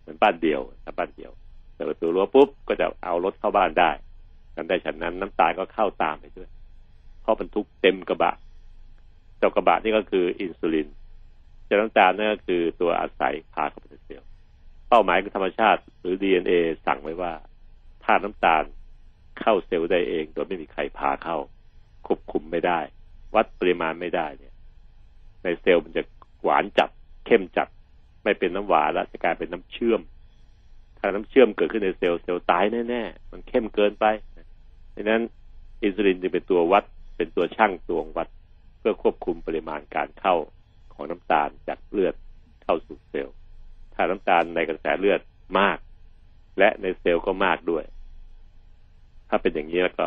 [0.00, 0.60] เหมือนบ้านเดียว
[0.98, 1.32] บ้านเดียว
[1.74, 3.90] เปิดประตูรั้วปุ๊บก็จะเอารถเข้าบ้านได้
[4.56, 6.48] กันได้ฉันนั้นน้ำตาลก็เข้าตามไปด้วย
[7.20, 8.32] เพราะบรรทุกเต็มกระบะ
[9.38, 10.88] เจ้ากระบะนี่ก็คืออินซูลิน
[11.64, 14.28] เจ้าน้ำตาลนั่นก็คือตัวอาศัยพาเข้าไปในเซลล์
[14.88, 16.52] เป้าหมายของธรรมชาติ หรือดีเอ็นเอ
[16.86, 17.32] สั่งไว้ว่า
[18.04, 18.62] ถ้าน้ำตาล
[19.40, 21.36] เข้าเซลล์ได้เอง โดยไม่มีใครพาเข้า
[22.06, 22.80] ควบคุมไม่ได้
[23.34, 24.54] วัดปริมาณไม่ได้เนี่ย
[25.42, 26.02] ในเซลล์มันจะ
[26.42, 26.90] หวานจัด
[27.26, 27.68] เข้มจัด
[28.22, 30.00] ไม่เป็นน้ำหวานแล้วจะกลายเป็นน้ำเชื่อม
[30.98, 34.06] ถ้าน้ำเชื่อมเกิดขึ้นในเซลล์เซลล์ตายแน่ๆมันเข้มเกินไป
[34.94, 35.22] ดังนั้น
[35.82, 36.84] อินซูลินจะเป็นตัววัด
[37.16, 38.28] เป็นตัวช่างตวงวัด
[38.78, 40.34] เพื่อควบคุมปริมาณการเข้า
[40.92, 42.14] ของน้ำตาลจากเลือด
[42.64, 43.34] เข้าสู่เซลล์
[43.94, 45.20] ถ้าน้ำตาลในกระแสเลือด
[45.58, 45.78] มาก
[46.58, 47.84] และในเซลล์ก็มากด้วย
[49.28, 50.06] ถ้าเป็นอย่างนี้แล้วก็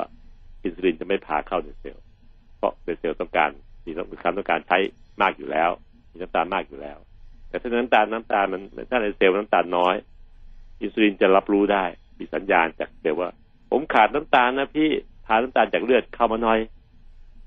[0.63, 2.03] อินซูลินจะไม่พาเข้าในเซลล์
[2.57, 3.49] เพราะในเซลล์ต้องการ
[3.85, 4.77] มีความต้องการใช้
[5.21, 5.69] มากอยู่แล้ว
[6.11, 6.97] มีน้ำตาลมากอยู่แล้ว
[7.55, 9.95] แต่ถ้าน้ำตาลน้ำตาลมันถ้าในเซลล์น้ำตาลน้อย
[10.81, 11.83] อินซูลินจะรับรู้ได้
[12.17, 13.29] มีสัญญาณจากเซลล์ว่า
[13.71, 14.89] ผมขาดน้ำตาลนะพี่
[15.25, 16.59] พานน้ำตาลจากเลือดเข้ามาหน่อย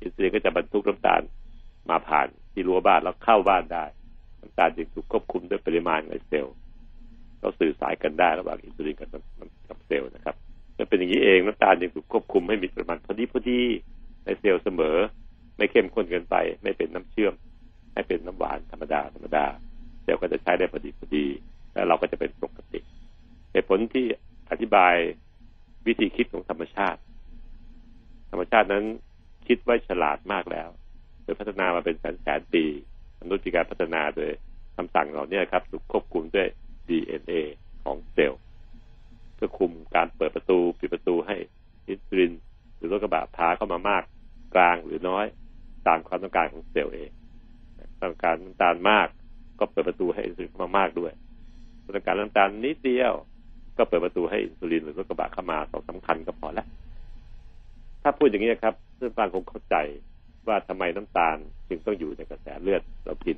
[0.02, 1.20] อินซูลินก็จะบรรทุกน้ำตาล
[1.90, 3.84] มาผ่านที่รั้วบ้านแล้วเข้าบ้านได้
[4.40, 6.54] น้ำตาลจึงถูกควบคุมด้วยปริมาณในเซลล์
[7.40, 9.08] เราสื่อสายกันได้ระหว่างอินซูลินกับ
[9.68, 10.36] กับเซลล์นะครับ
[10.78, 13.60] จะเป็นอย่างนี้เองน้ำตาลจึงถูกควบคุมให้มีปริมาณพอดีพอดี
[14.24, 14.96] ในเซลล์เสมอ
[15.56, 17.34] ไม่เข้มข้นเกินไป ไม่เป็นน้ำเชื่อม
[17.94, 21.26] ให้เป็นน้ำหวานธรรมดาธรรมดาเซลล์ก็จะใช้ได้พอดีพอดี
[21.72, 22.80] แล้วเราก็จะเป็นปกติ
[23.52, 24.06] เหตุผลที่
[24.50, 24.94] อธิบาย
[25.86, 27.00] วิธีคิดของธรรมชาติ
[28.30, 28.84] ธรรมชาตินั้น
[29.46, 30.68] คิดไว้ฉลาดมากแล้ว
[31.22, 32.64] โดยพัฒนามาเป็นแสนแสนปี
[33.20, 34.30] มนุษย์มีการพัฒนาโดย
[34.76, 36.48] คำสั่งเหล่านี้ครับถูกควบคุมด้วย
[36.88, 37.32] DNA
[37.84, 38.40] ของเซลล์
[39.34, 41.36] เพื่อคุมการเปิดประตูปิดประตูให้
[41.88, 42.32] อินซูลิน
[42.76, 44.02] หรือรถกระบะพาเข้ามามาก
[44.54, 45.26] กลางหรือน้อย
[45.86, 47.10] ตามความต้องการของเซลล์เอง
[48.02, 49.08] ต้องการน้ำตาลมาก
[49.60, 51.12] ก็เปิดประตูให้อินซูลินเข้ามามากด้วย
[51.84, 53.12] ต้องการน้ำตาลนิดเดียว
[53.76, 56.66] ก็เปิดประตูให้อินซูลินหรือรถกระบะเข้ามาสองสาคัญก็พอแล้ว
[58.02, 59.76] ถ้าพูดอย่างนี้ครับเพื่อนฟังคงเข้าใจ
[60.48, 61.36] ว่าทำไมน้ำตาล
[61.68, 63.36] จึงต้องอยู่ในกระแสเลือดเรากิน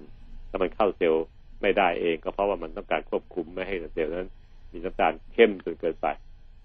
[0.51, 1.25] ถ้ามันเข้าเซลล์
[1.63, 4.31] ไม่ได้เอง ก็เพราะว่ามันต้องการควบคุมไม่ให้เซลล์นั้น
[4.73, 6.07] มีน้ำตาลเข้มจนเกินไป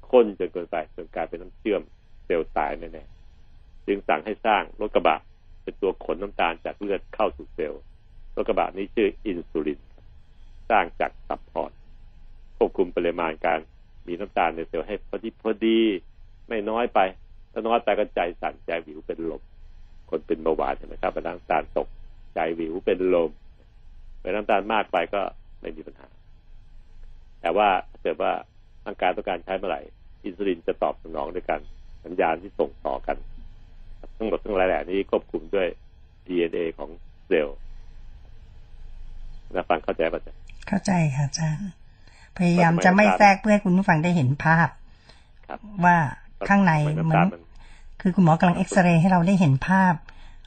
[0.10, 1.82] ข้นจนเกินไปจนกลายเป็นน้ำเชื่อม
[2.26, 5.20] เซลล์ตายแน่ๆจึงสั่งให้สร้างรถกระบะ
[5.64, 7.82] เป็นตัวขนน้ำตาลจากเลือดเข้าสู่เซลล์
[8.36, 9.80] รถกระบะนี้ชื่ออินซูลิน
[10.70, 11.72] สร้างจากตับอ่อน
[12.58, 13.60] ควบคุมปริมาณการ
[14.08, 15.80] มีน้ำตาลในเซลล์ให้พอดีพอดี
[16.48, 17.00] ไม่น้อยไป
[17.52, 19.42] ถ้าน้อยไปก็ใจสั่นใจวิวเป็นลม
[20.10, 21.88] คนเป็นเบาหวานใช่ไหมครับน้ำตาลตก
[22.34, 23.32] ใจวิวเป็นลม
[24.22, 25.22] ไปน้ำตาลมากไปก็
[25.62, 26.08] ไม่มีปัญหา
[27.42, 28.32] แต่ว่าถ้าเกิดว่า
[28.86, 29.82] ร่างกายต้องการใช้เมื่อไหร่
[30.24, 31.60] อินซูลินจะตอบสนองด้วยกัน
[32.06, 33.18] สัญญาณที่ส่งต่อกัน
[34.18, 35.68] ทั้งหมดทั้งหลายแหล่นี้ควบคุมด้วย
[36.28, 36.90] DNA ของ
[37.28, 37.58] เซลล์
[39.56, 40.34] นะฟังเข้าใจป่ะจ๊ะ
[40.68, 41.70] เข้าใจค่ะอาจารย์
[42.38, 44.68] พยายามจะไม่แทรกเพื่อให้คุณผู้ฟังได้เห็นภาพ
[45.86, 45.98] ว่า
[46.50, 46.74] ข้างใน
[47.10, 47.18] มัน
[48.02, 49.94] คือคุณหมอกำลังเอ็กซเรย์ให้เราได้เห็นภาพ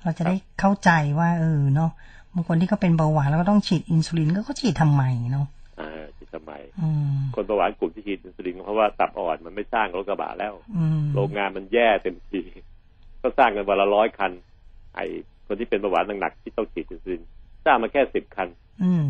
[0.04, 1.90] เราจะได้เข้าใจว่าเออเนาะ
[2.34, 5.46] บางคนที่เขาเป็นเบาหวานแล้วก็ต้องฉีดอินซูลินก็เขาฉีดทำไมเนาะ
[5.80, 6.52] อ่าฉีดทำไม
[7.34, 10.54] คนเบาหวานกลุ่มที่ฉีดอินซูลินเพราะว่าตับอ่อนมันไม่สร้างรถกระบะแล้ว
[11.14, 12.40] โรงงานมันแย่เต็มที
[13.22, 14.32] ก็สร้างกันวันละร้อยคัน
[14.94, 15.00] ไอ
[15.46, 17.22] คนที่เป็นเบาหวานหนักๆที่ต้องฉีดอินซูลิน
[17.68, 18.48] สร้างมาแค่สิบคัน
[18.84, 19.06] อืม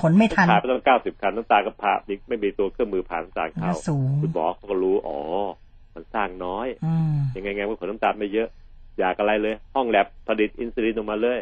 [0.00, 1.92] ขนไม่ทันผ่าไปต้องเก้าสิบคันน้ำตาก็ผ่า
[2.28, 3.72] ไม่มีตัวเครื่องมือผ่าน้ำตาเข้า
[4.20, 5.18] คุณหมอเขาก็รู้อ๋อ
[5.94, 6.66] มันสร้างน้อย
[7.36, 8.48] ยังไงไงว่าขนน้ำตาลไม่เยอะ
[8.98, 11.40] อยากอะไรเลย ห้องแลบผลิตอินซูลินออกมาเลย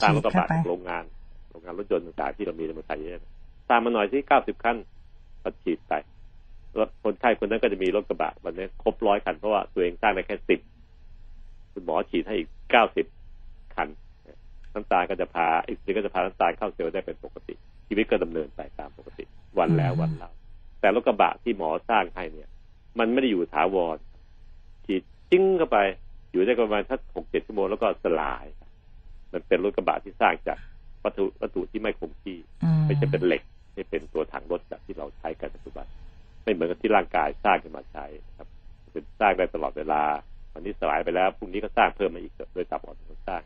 [0.00, 1.04] สร้างรถกระบะโรงงาน
[1.50, 3.24] โรงงานรถยนต์ต่างๆที่เรามีในเมืองไทยเยอะ
[3.68, 4.76] สร้างมาหน่อยที่เก้าสิบคัน
[5.42, 5.92] ก็ฉีดไป
[6.78, 10.60] รถคนไข้คนนั้นก็จะมีรถกระบะวันนี้ครบร้อยคันเพราะว่าตัวเองสร้างได้แค่สิบ
[11.72, 13.06] คุณหมอฉีดให้อีกเก้าสิบ
[13.74, 13.88] คัน
[14.74, 17.54] น้ำตาลก็จะพาอีกทีก็จะพาน้ำตาลเข้าเซลล์ได้เป็นปกติ
[17.88, 19.24] ชีวิตก็ดำเนินไปตามปกติ
[19.58, 20.30] วันแล้ววันเล่า
[20.80, 22.48] แต่รถกระบะที่หมอสร้างให้เนี่ย
[22.98, 23.96] มันไม่ได้อยู่ถาวร
[24.86, 25.78] ฉีดจิ้งเข้าไป
[26.30, 28.44] อยู่ได้ประมาณสักหกเจ็ดชั่วโมงแล้วก็สลาย
[29.32, 30.58] มันเป็นรถกระบะที่สร้างจาก
[31.04, 32.38] วัตถุวัตถุที่ไม่คงที่
[32.86, 33.42] ไม่ใช่เป็นเหล็ก
[33.74, 35.86] ไม่เป็นตัวถังรถแบบที่เราใช้กันปัจจุบัน
[36.42, 38.04] ไม่เหมือนกับที่ร่างกายสร้างขึ้นมาใช้
[38.38, 38.48] ครับ
[38.92, 40.02] เป็นสร้างได้ตลอดเวลา
[40.52, 43.42] วันนี้สลายไปแล้วพรุ่งนี้ก็สร้างเพิ่มมาอีกโดยตับอ่อนมันสร้าง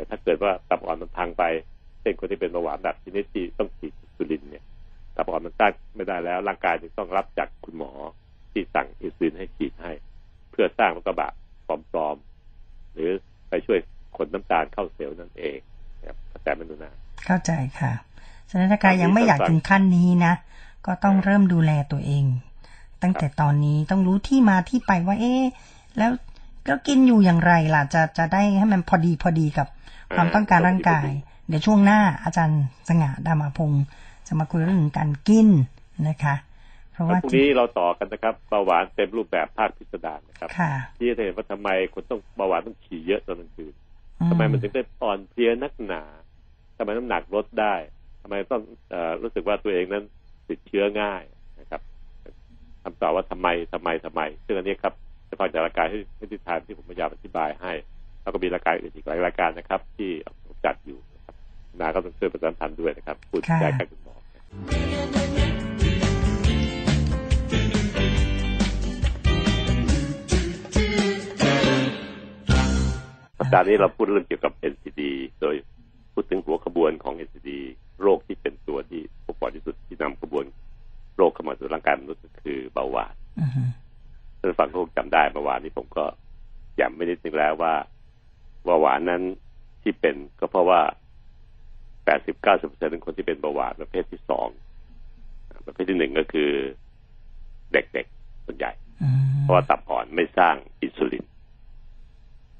[0.00, 1.44] แต่ถ้าเกิดว่าตับอ่อนมันพังไป
[2.00, 4.64] เช่นคนที่เป็นเบาหวานแบบชนิดที่ต้องฉีดอินซูลินเนี่ย
[5.16, 7.92] ตับอ่อนมันสร้างไม่ได้แล้ว ร่างกายจึงต้องรับจากคุณหมอ
[8.52, 9.92] ที่สั่งอินซูลินให้ฉีดให้
[10.50, 11.30] เพื่อสร้างรถกระบะ
[11.92, 13.10] ปลอมๆหรือ
[13.48, 13.78] ไปช่วย
[14.16, 15.58] ขนน้ำตาลเข้าเซลล์นั่นเอง
[16.06, 16.92] ครับแต่ไม่ดูนะ
[17.26, 17.92] เข้าใจค่ะ
[18.50, 20.34] สถานการณ์ยังไม่อยากถึงขั้นนี้นะ
[20.86, 22.24] ก็ต้องเริ่มดูแลตัวเอง
[23.02, 25.34] ตั้งแต่ตอนนี้ต้องรู้ที่มาที่ไปว่า เอ๊
[25.98, 26.10] แล้ว
[26.68, 29.68] ก็กินอยู่อย่างไรล่ะจะจะได้ให้มันพอดีพอดีกับ
[30.16, 31.08] ความต้องการร่างกาย
[31.48, 33.84] เดี๋ยวช่วงหน้าอาจารย์สง่าดามาพงศ์
[34.26, 35.48] จะมาคุยเรื่องการกิน
[36.08, 36.34] นะคะ
[37.00, 40.48] ราะว่าทีนี้เราต่อกันนะครับเบาหวานเต็มรูปแบบภาคพิสดารนะครับ
[40.98, 43.74] ที่จะเห็นว่าทำไมคนต้องเบาหวานต้องขี่เยอะตอนกลางคืน
[44.30, 46.02] ทำไมมันถึงได้อ่อนเพลียนักหนา
[46.76, 47.74] ทำไมน้ำหนักลดได้
[48.22, 50.04] ทำไมต้องอรู้สึกว่าตัวเองนั้น
[50.48, 51.22] ติดเชื้อง่าย
[51.60, 51.80] นะครับ
[52.82, 54.94] คำตอบว่าทำไมทำไมทำไม ซึ่งอันนี้ครับ
[55.30, 57.72] จะฟังจากรายการที่ที่ทานที่ผมพยายามอธิบายให้
[58.22, 60.10] แล้วก็มีรายการอื่นอีกหลายรายการนะครับ ที่
[60.64, 61.34] จัดอยู่นะครับ
[61.80, 64.16] นาก็ต้องช่วยประสานทันด้วยนะครับคุณแจ็คกับคุณหมอ
[73.38, 75.00] สัปดาห์นี้เราพูดเรื่องเกี่ยวกับ NCD
[75.40, 75.54] โดย
[76.12, 77.50] พูดถึงหัวขบวนของ NCD
[78.02, 80.44] โรคที่เป็นตัวที่พบบ่อยที่สุดที่นำขบวน
[81.16, 83.14] โรคเข้ามาสู่ร่างกายมนุษย์ก็คือเบาหวาน
[84.40, 86.04] ท่านฟังคงจำได้เมื่อวานนี้ผมก็
[86.80, 87.74] ย้ำไม่ได้นึงแล้วว่า
[88.66, 89.22] ว่าหวานนั้น
[89.82, 90.80] ที่เป็นก็เพราะว่า
[92.04, 94.48] แปดสิบเก้าสิบเปอร์เซ็นต์คนที่เป็นเบาหวานประเภทที่สอง
[95.66, 96.50] ประเภทที่หนึ่งก็คือ
[97.72, 98.72] เด็กๆส่วนใหญ่
[99.40, 101.24] เพราะว่าตับอ่อนไม่สร้างอินซูลิน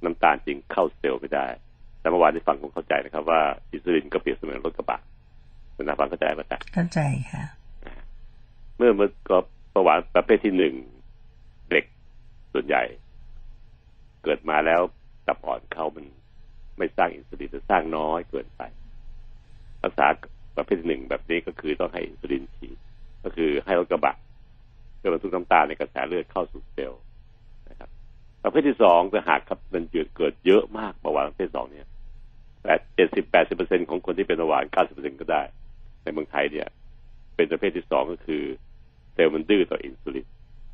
[0.05, 1.47] น้ำตาลจริงเข้าเซลล์ไม่ได้
[2.01, 3.41] แต่เมื่อวานที่ฟังผมเข้าใจนะครับ ว่า
[3.73, 5.01] อินซูลินก็เปรียบเสมือนรถกระบะ
[5.75, 7.01] คุณนาฟังเข้าใจไหมจ๊ะเข้าใจ
[7.33, 7.43] ค่ะ
[8.77, 9.37] เมื่อเมื่อก็
[9.73, 10.75] เบาหวานประเภทที่หนึ่ง
[12.53, 12.83] ส่วนใหญ่
[14.25, 14.81] เกิดมาแล้ว
[15.27, 16.07] ตับอ่อนเขามัน
[16.79, 18.63] ไม่สร้างอินซูลินจะสร้างน้อยเกินไป
[19.83, 20.07] รักษา
[20.57, 22.77] ประเภทหนึ่งแบบนี้ก็คือต้องให้อินซูลินฉีด
[23.25, 24.17] ก็คือให้รถกระบะ
[24.99, 27.03] เพื่อบรรทุกน้ำตาลในกระแสเลือดเข้าสู่เซลล์
[27.71, 27.91] นะครับ
[28.43, 31.89] ประเภทที่สองจะหากครับมันเกิดเกิดเยอะมากเบาหวานประเภทสองเนี่ย
[32.63, 35.43] แปดเจ็ดสิบแปดสิบเปอร์เซ็นของคนที่เป็นเบาหวานเก้าสิบเปอร์เซ็นก็ได้
[36.03, 36.69] ในเมืองไทยเนี่ย
[37.37, 38.43] เป็นประเภทที่สองก็คือ
[39.13, 40.27] เซลล์มันดื้อต่ออินซูลิน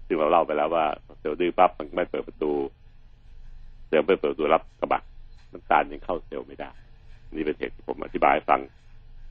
[0.07, 0.85] ซึ่งเราเล่าไปแล้วว่า
[1.19, 2.53] เซลล์ดื้อปั๊บมันไม่เปิดประตู
[3.88, 5.03] เซลล์ไม่เปิดประตูรับกระบะ
[5.53, 6.71] น้ำตาลยังเข้าเซลล์ไม่ได้
[7.33, 8.61] นี่เป็นเหตุที่ผมอธิบายฟัง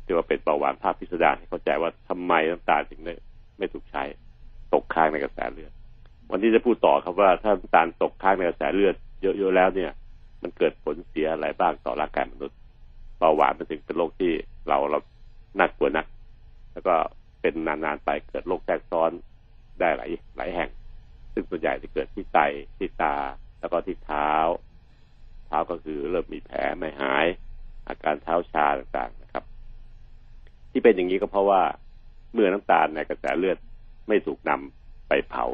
[0.05, 3.13] ที่ว่าเป็นเบาหวานภาพพิสดารให้เข้าใจว่าทำไมน้ำตาลถึงไม่
[3.57, 4.03] ไม่ถูกใช้
[4.73, 5.71] ตกค้างในกระแสเลือด
[6.31, 9.91] วันนี้จะพูดต่อครับว่าถ้าน้ำตาลตกค้างในกระแสเลือดเยอะๆแล้วเนี่ย
[10.41, 12.57] มันเกิดผลเสียอะไรบ้างต่อร่างกายมนุษย์
[13.19, 14.31] เบาหวานมันถึงเป็นโรคที่
[14.67, 14.99] เราเรา
[15.59, 16.05] น่ากลัวนัก
[16.73, 16.95] แล้วก็
[17.41, 19.11] เป็นนานๆไปเกิดโรคแทรกซ้อน
[19.79, 20.69] ได้หลายหลายแห่ง
[21.33, 22.39] ซึ่งส่วนใหญ่จะเกิดที่ไต
[22.77, 23.15] ที่ตา
[23.59, 24.31] แล้วก็ที่เท้า
[25.47, 27.25] เท้าก็คือเริ่มมีแผลไม่หาย
[27.87, 29.43] อาการเท้าชาต่างๆนะครับ
[30.71, 31.61] ที่เป็นอย่างนี้ก็เพราะว่า
[32.33, 33.57] เมื่อน้ำตาลในกระแสเลือด
[34.07, 35.45] ไม่ถูกนำไปเผา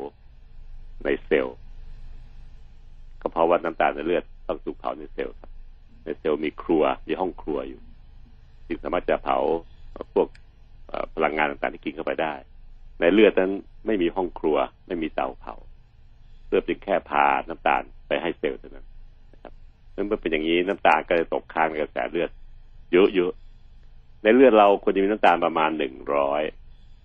[1.06, 1.58] ในเซลล์
[3.22, 5.52] ก็เพราะว่าน้ำตาลในเลือดต้องถูกเผาในเซลล์ครับ
[6.04, 7.82] ในเซลล์มีครัวมีห้องครัวอยู่
[8.68, 9.38] จึงสามารถจะเผา
[10.14, 10.28] พวก
[11.16, 12.34] พลังงานต่างๆที่กินเข้าไปได้
[13.02, 13.52] ในเลือดนั้น
[13.86, 15.56] ไม่มีห้องครัว ไม่มีเตาเผา
[16.48, 18.86] เลือดเพียงแค่พาน้ำตาลไปให้เซลล์เท่านั้น
[19.34, 19.54] นะครับ
[19.92, 22.30] เมื่อเป็นอย่างนี้น้ำตาลก็จะตกค้างในกระแสเลือด
[22.92, 26.42] เยอะๆในเลือดเราควรจะมีน้ำตาลประมาณหนึ่งร้อย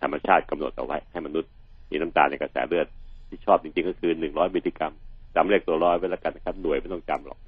[0.02, 1.50] ธรรมชาติกำหนดเอาไว้ ให้มนุษย์
[1.90, 2.86] มีน้ำตาลในกระแสเลือด
[3.28, 4.94] ที่ชอบจริงๆก็คือหนึ่งร้อยมิลลิกรัม
[5.34, 7.38] จำเลขตัวร้อยไว้แล้วกันนะครับ หน่วยไม่ต้องจำหรอก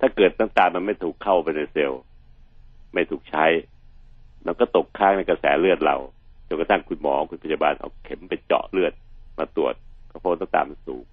[0.00, 2.02] ถ้าเกิดน้ำตาลมันไม่ถูกเข้าไปในเซลล์
[2.94, 3.46] ไม่ถูกใช้
[4.46, 5.96] มันก็ตกค้างในกระแสเลือดเรา
[6.54, 8.92] นกระทั่งคุณหมอคุณพยาบาลเอาเข็มไปเจาะเลือด
[9.38, 9.74] มาตรวจ
[10.10, 11.04] ก็พบน้ำตาลมันสูง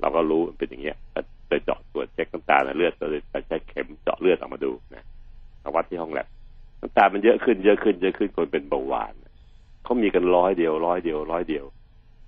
[0.00, 0.96] เราก็รู้มันเป็นอย่างเงี้ย
[1.48, 5.04] ไปเจาะตรวจเช็คน้ำตาลในเลือดเราเลยใช้เข็มเจาะเลือดออกมาดูนะ
[5.60, 6.26] เอาวัดที่ห้องแลบ
[6.80, 9.12] น้ำตาลมันเยอะขึ้นเยอะขึ้นเยอะขึ้นคนเป็นเบาหวาน
[9.84, 11.64] เขามีกันร้อยเดียวร้อยเดียวร้อยเดียว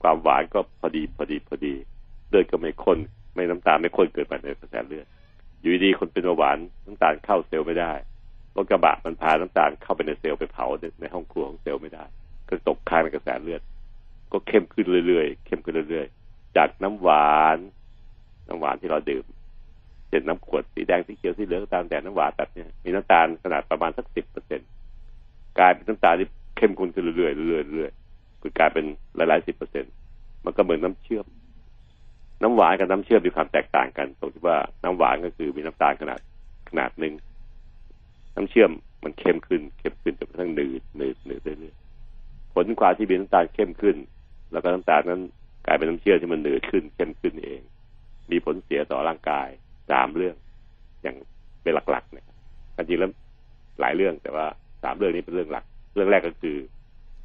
[0.03, 1.75] ความหวานก็พอดีพอดีพอดี
[2.29, 2.99] เลือดก็ไม่ข้น
[3.35, 5.07] ไม่น้ำตาลไม่ข้นเกินไปในกระแสเลือด
[5.61, 7.93] อยู่ดีคนเป็นเบาหวานน้ำตาลเข้าเซลล์ไม่ได้
[8.57, 10.67] รถกระบะมันพาน้ำตาลเข้าไปในเซลล์ไปเผา
[11.01, 12.05] ในห้องครัวของเซลล์ไม่ได้
[12.49, 13.61] ก็ตกค้างในกระแสเลือด
[14.33, 17.59] ก็เข้มขึ้นเรื่อยๆเข้มขึ้นเรื่อยๆ จากน้ำหวาน
[18.49, 19.25] น้ำหวานที่เราดื่ม
[20.09, 24.61] เช่นน้ำขวดสีแดงสีเขียวสีเหลืองตามแต่น้ำหวานแบบนี้มีน้ำตาลขนาดประมาณสักสิบเปอร์เซ็น
[25.59, 28.85] กลายเป็นน้ำตาลที่เข้มข้นขึ้นเรื่อยๆเรื่อยๆเรื่อยๆคือกลายเป็น
[29.17, 29.85] หลายๆสิบเปอร์เซ็น
[30.45, 31.27] มันก็เหมือนน้ำเชื่อม
[32.43, 36.21] น้ำหวานกับน้ำเชื่อมมีความแตกต่างกันตรงที่ว่าน้ำหวานก็คือมีน้ำตาลขนาด
[36.71, 37.15] ขนาดหนึ่ง
[38.37, 38.71] น้ำเชื่อม
[39.05, 43.97] มันเข้มขึ้นเข้มขึ้นจนกระทั่งหนืดหนืดหนืดเรื่อยๆผลความที่มีน้ำตาลเข้มขึ้น
[44.53, 45.21] แล้วก็น้ำตาลนั้น
[45.67, 47.61] กลายเป็นน้ำเชื่อมที่มันหนืดขึ้นเข้มขึ้นเอง
[48.31, 49.49] มีผลเสียต่อร่างกาย
[49.91, 50.37] สามเรื่อง
[51.03, 51.17] อย่าง
[51.63, 52.27] เป็นหลักๆเนี่ย
[52.77, 53.11] จริงแล้ว
[53.81, 54.47] หลายเรื่องแต่ว่า
[54.83, 56.57] สามเรื่องนี้เป็นเรื่องหลัก เรื่องแรกก็คือ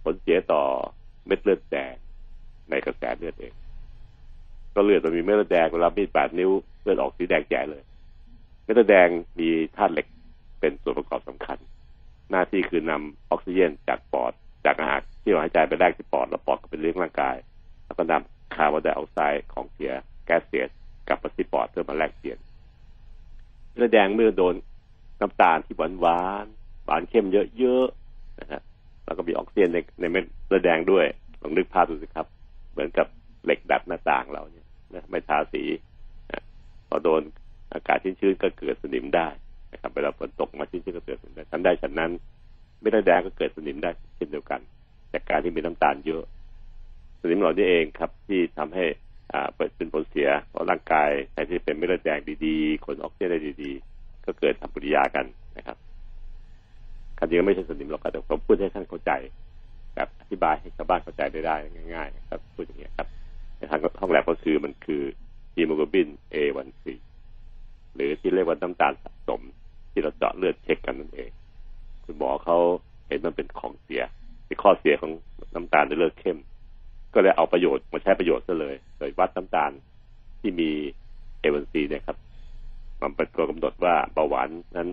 [0.04, 0.64] ผลเสียต่อ
[1.28, 1.96] เม็ดเลือดแดง
[2.70, 3.54] ในกระแสเลือดเอง
[4.76, 7.84] ก็เลือดมันมีเม็ดเลือดแดงเวลามีดแปดนิ้วเลือดออกสีแดงแจ๋เลย
[8.64, 10.08] เม็ดเลือดแดงมีธาตุเหล็ก
[10.60, 11.58] เป็นส่วนประกอบสำคัญ
[12.32, 14.32] หน้าที่คือนำออกซิเจนจากปอด
[14.66, 17.36] จากอาหารที่เราหายใจไปแรกที่ปอดแล้วปอดก็เป็นเลี้ยงร่างกาย
[17.86, 19.92] แล้วก็นำคาร์บอนไดออกไซด์ของเสีย
[20.26, 20.64] แก๊สเสีย
[21.08, 22.38] กลับมาที่ปอดเพื่อมาแลกเปลี่ยน
[23.76, 24.56] เลือดแดงเมื่อโดน
[25.20, 26.46] น้ำตาลที่หวานหวาน
[26.86, 27.26] หวานเข้ม
[27.60, 28.62] เยอะๆนะฮะ
[29.06, 31.06] แล้วก็มีออกซิเจนในในเม็ดเลือดแดงด้วย
[31.42, 32.28] ลองนึกภาพดูสิครับ
[32.72, 33.08] เหมือนกับ
[33.46, 35.64] เหล็กดัดหน้าต่างเราเนี่ยนะไม่ทาสี
[36.88, 37.22] พอโดน
[37.74, 39.28] อากาศชื้นๆก็เกิดสนิมได้
[39.74, 42.12] นะครับเวลาฝนตกมาชื้นๆก็เกิดสนิมได้ฉันได้ฉันนั้น
[42.82, 44.60] ไม่ได้แดงก็เกิดสนิมได้เช่นเดียวกัน
[45.14, 46.24] จากการที่มีน้ำตาลเยอะ
[47.22, 48.86] สนิมเหล่านี้เองครับที่ทำให้
[49.34, 55.26] อ่าเปิดเป็นผลเสียเพราะร่างกายใครที่เป็นเม็ดเลือดแดงดีๆขนออกซิเจนได้ดีๆ ก็เกิดทำปฏิยากัน
[55.58, 55.78] นะครับ
[57.18, 59.12] คำจริงไม่ใช่สนิมหรอกแต่ผมพูดให้ท่านเข้าใจ
[59.96, 61.56] แบบอธิบายให้ชาวบ้านเข้าใจได้ได้
[61.94, 63.08] ง่าย ๆ นะครับพูดอย่างนี้ครับ
[63.58, 65.02] ในทางห้องแลบก็คือมันคือ
[65.56, 66.86] ฮีโมโกลบิน A1C
[67.96, 69.42] หรือที่เรียกว่าน้ำตาลสะสม
[70.00, 71.32] ที่เราเจาะเลือดเช็คกันนั่นเอง
[72.06, 72.58] คุณหมอเขา
[73.08, 74.02] เห็นมันเป็นของเสีย
[74.46, 75.12] เป็นข้อเสียของ
[75.56, 76.38] น้ำตาลในเลือดเข้ม
[77.14, 79.72] ก็เลยเอาประโยชน์มาใช้ประโยชน์ซะเลยโดยวัดน้ำตาล
[80.40, 80.70] ที่มี
[81.40, 82.18] เอวันซีเนี่ยครับ
[83.02, 84.90] มันเป็นตัวกำหนดว่าเบาหวานนั้น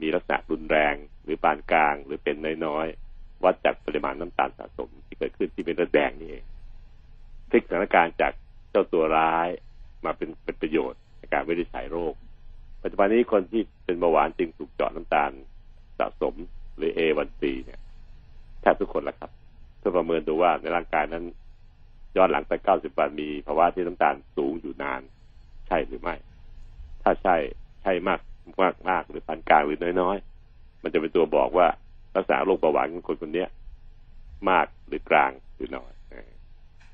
[0.00, 6.44] มีลักษณะรุนแรง หรือปานกลาง หรือเป็นน้อยๆวัดจากปริมาณน้ำตาลสะสมที่เกิดขึ้นที่เป็นเลือดแดงนี่เอง
[7.50, 8.32] พลิกสถานการณ์จาก
[8.70, 9.48] เจ้าตัวร้าย
[10.04, 12.14] มาเป็นเป็นประโยชน์ในการวินิจฉัยโรค
[12.82, 15.30] ปัจจุบันนี้คนที่เป็นเบาหวานจึงถูกเจาะน้ำตาล
[15.98, 16.34] สะสม
[16.76, 17.80] หรือ A1C เนี่ย
[18.60, 19.30] แทบทุกคนแหละครับ
[19.78, 21.24] เพื่อประเมินดูว่าในร่างกายนั้น
[22.16, 25.00] ย้อนหลังไป90วันมีภาวะที่น้ำตาลสูงอยู่นาน
[25.66, 26.14] ใช่หรือไม่
[27.02, 27.36] ถ้าใช่
[27.82, 28.20] ใช่มาก
[28.62, 31.66] มากมากหรือปานกลางหรือน้อยๆ มันจะเป็นตัวบอกว่า
[32.16, 33.46] รักษาโรคเบาหวานของคนคนนี้
[34.50, 35.92] มากหรือกลางหรือน้อย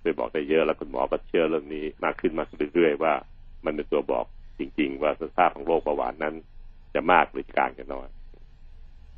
[0.03, 3.13] ไปบอกได้เยอะแล้วคุณหมอก็เชื่อเรื่องนี้มากขึ้นมากเรื่อยๆว่า
[3.65, 4.25] มันเป็นตัวบอก
[4.59, 6.35] จริง ๆ ว่าสภาพของโรคเบาหวานนั้น
[6.95, 8.09] จะมากหรือกลางจะน้อย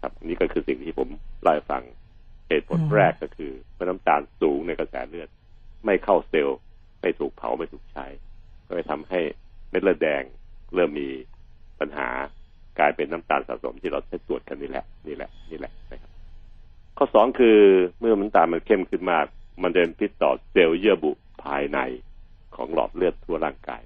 [0.02, 1.08] ครับนี่ก็คือสิ่งที่ผม
[1.42, 1.82] เล่าให้ฟัง
[2.48, 5.28] เหตุผลแรกก็คือเมื่อน้ำตาลสูงในกระแสเลือด
[5.84, 6.58] ไม่เข้าเซลล์
[7.00, 8.06] ไม่ถูกเผาไม่ถูกใช้
[8.66, 9.20] ก็ไปทำให้
[9.70, 10.22] เม็ดเลือดแดง
[10.74, 11.08] เริ่มมี
[11.80, 12.08] ปัญหา
[12.78, 16.10] กลายเป็นน้ำตาลสะสมที่เราใช้ตรวจกันนี่แหละ นี่แหละ นี่แหละนะครับ
[16.96, 17.58] ข้อสองคือ
[17.98, 19.26] เมื่อน้ำตาลมันเข้มขึ้นมาก
[19.62, 21.10] มันจะเป็นพิษต่อเซลล์เยื่อบุ
[21.44, 21.78] ภายใน
[22.54, 23.82] ของหลอดเลือดทั่วร่างกาย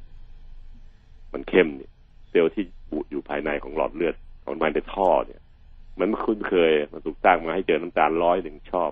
[1.34, 1.90] มันเข้มเนี่ย
[2.30, 5.40] เซลล์ที่บุอยู่ภายในของหลอดเลือดของมันในท่อเนี่ย
[5.98, 8.90] มันไม่คุ้นเคยมันถูกสร้างมาให้เจอน้ำตาลร้อยหนึ่งชอบ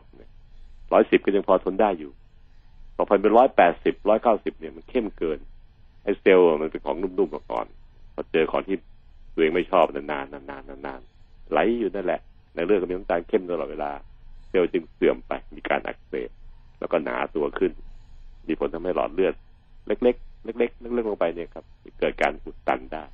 [0.93, 2.13] ร้อยสิบก็ยังพอทนได้อยู่
[2.97, 5.39] พอพันเป็นร้อยแปดสิบร้อยเก้าสิบเนี่ยมันเข้มเกิน
[6.05, 7.67] ไอ้เซลล์มันเป็นของนุ่มๆมาก่อน
[8.15, 8.77] พอเจอของที่
[9.35, 12.21] ตัวเองไม่ชอบนานๆนานๆนานๆไหลอยู่นั่นแหละ
[12.55, 13.91] ในเรื่องของน้ำตาลเข้มตลอดเวลา
[14.49, 16.31] เซลล์จึงเสื่อมไปมีการอักเสบ
[16.79, 17.73] แล้วก็หนาตัวขึ้น
[18.49, 19.35] มีผลทำให้หลอดเลือด
[19.87, 21.65] เล็ก เล็กๆเล็กๆลงไปเนี่ยครับ
[21.99, 23.05] เกิดการอุดตันได้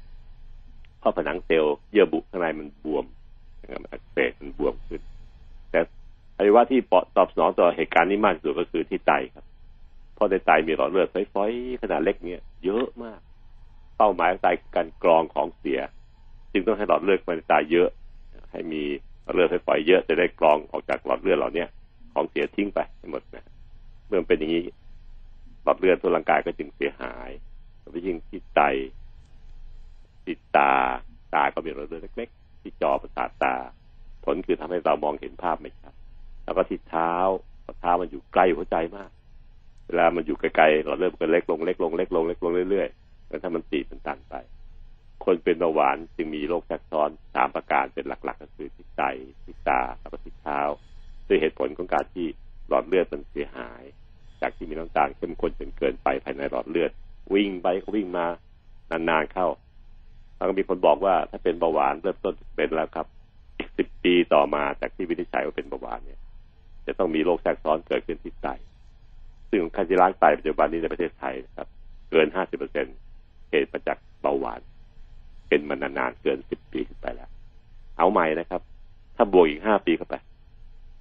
[0.99, 3.05] เพราะผนังเซลล์เยื่อบุข้างในมันบวม
[3.83, 5.01] มันอักเสบมันบวมขึ้น
[5.71, 5.81] แต่
[6.37, 6.81] อวัยวะที่
[7.17, 9.45] ตอบสนองต่อเหตุการณ์นี้มากที่สุดก็คือที่ไตครับ
[10.15, 13.21] เพราะในไตมีหลอดเลือดฝอยๆขนาดเล็กเนี่ยเยอะมาก
[13.97, 15.81] เป้าหมายของไตการกรองของเสีย
[16.53, 17.89] จึงต้องให้หลอดเลือดในไตเยอะ
[18.53, 18.83] ให้มี
[19.23, 21.65] หลอดเลือดฝอยๆเยอะจะได้กรองออกจากหลอดเลือดเหล่านี้
[22.13, 23.45] ของเสียทิ้งไปให้หมดนะ
[24.07, 24.63] เมื่อเป็นอย่างนี้
[25.69, 27.31] ลอดเลือดทั่วร่างกายก็จึงเสียหาย
[27.93, 28.61] ไปยิ่งที่ไต
[30.25, 30.73] ที่ตา
[31.35, 33.55] ตาก็มีหลอดเลือดเล็ก ๆ ที่จอประสาทตา
[34.25, 35.95] ผลคือทำให้เรามองเห็นภาพไม่ชัด
[36.45, 37.13] แล้วก็ที่เท้า
[37.81, 39.11] เท้ามันอยู่ใกล้หัวใจมาก
[39.87, 44.35] เวลามันอยู่ไกลๆหลอดเลือดก็เล็กลงเล็กลงเล็กลงเล็กลงเรื่อยๆแล้วถ้ามันตีมันตันไป
[45.25, 49.03] คนเป็นเบาหวานจึงมีโรคแทรกซ้อนสามประการเป็นหลัก ๆ ก็คือที่ไต
[49.45, 50.61] ที่ตาแล้วก็ที่เท้า
[51.29, 52.27] ด้วยเหตุผลของการที่
[52.69, 53.83] หลอดเลือดมันเสียหาย
[54.43, 56.91] จากที่มีน้ำตาลเข้มข้นจนเกินไปภายในหลอดเลือด
[57.35, 58.27] วิ่งไปก็วิ่งมา
[58.91, 59.47] นานๆเข้า
[60.37, 63.07] แล้วก็มีคนบอกว่าถ้าเป็นเบาหวานเริ่มต้นเป็นแล้วครับ
[63.59, 66.21] อีกสิบปีต่อมาจากที่วินิจฉัยว่าเป็นเบาหวานเนี่ย
[66.87, 68.49] จะต้องมีโรคแทรกซ้อนเกิดขึ้นที่ไต
[69.51, 71.69] ซึ่งการที่ล้างไตปัจจุบันนี้ในประเทศไทยนะครับ
[72.11, 72.87] เกินห้าสิบเปอร์เซ็น
[73.51, 74.61] เหตุมาจากเบาหวาน
[75.49, 77.31] เป็นมานานๆเกินสิบปีขึ้นไปแล้ว
[77.99, 78.63] เอาใหม่นะครับ
[79.17, 80.15] ถ้าบวกอีกห้าปีเข้าไป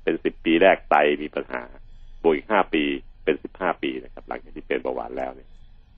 [0.03, 1.61] เป็นสิบปีแรกไตมีปัญหา
[2.23, 2.83] บวกอีกห้าปี
[3.27, 5.49] เป็นสิบห้าปีนะครับ หลังจากที่เป็นเบาหวานแล้วเนี่ย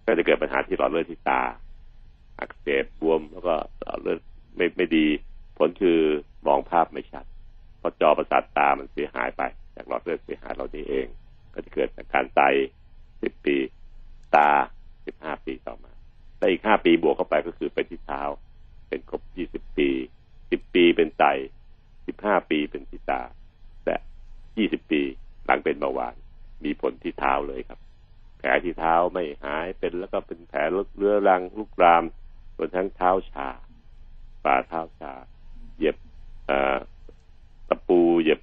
[0.06, 1.42] ก็จะเกิดปัญหาที่หลอดเลือดที่ตา
[2.40, 4.20] อักเสบบวมแล้วก็หลอดเลือด
[4.56, 5.06] ไม่ไม่ดี
[5.58, 6.00] ผลคือ
[6.48, 7.26] มองภาพไม่ชัด
[7.80, 9.42] เพราะจอประสาทตามันเสียหายไป
[9.76, 11.08] จากหลอดเลือดเสียหายเรานี้เอง
[11.54, 12.42] ก็จะเกิดอาการไต
[13.22, 13.58] สิบปี
[14.36, 14.50] ตา
[15.06, 15.92] สิบห้าปีต่อมา
[16.38, 18.22] และอีกห้าปีบวกเข้าไปก็คือเป็นที่เท้า
[18.90, 19.90] เป็นครบยี่สิบปี
[20.52, 21.26] สิบปีเป็นไต
[22.08, 23.22] สิบห้าปีเป็นที่ตา
[23.86, 23.98] และ
[24.58, 25.02] ยี่สิบปี
[25.46, 26.16] หลังเป็นเบาหวาน
[26.64, 27.80] มีผลที่เท้าเลยครับ
[28.38, 30.60] แผลที่เท้าไม่หายเป็นแล้วก็เป็นแผล
[30.98, 32.04] เรื้อรังลุกราม
[32.58, 33.50] จนทั้งเท้าชา
[34.44, 35.12] ฝ่าเท้าชา
[35.78, 35.98] เหย็บ
[37.70, 38.40] ตะปูเหย็บ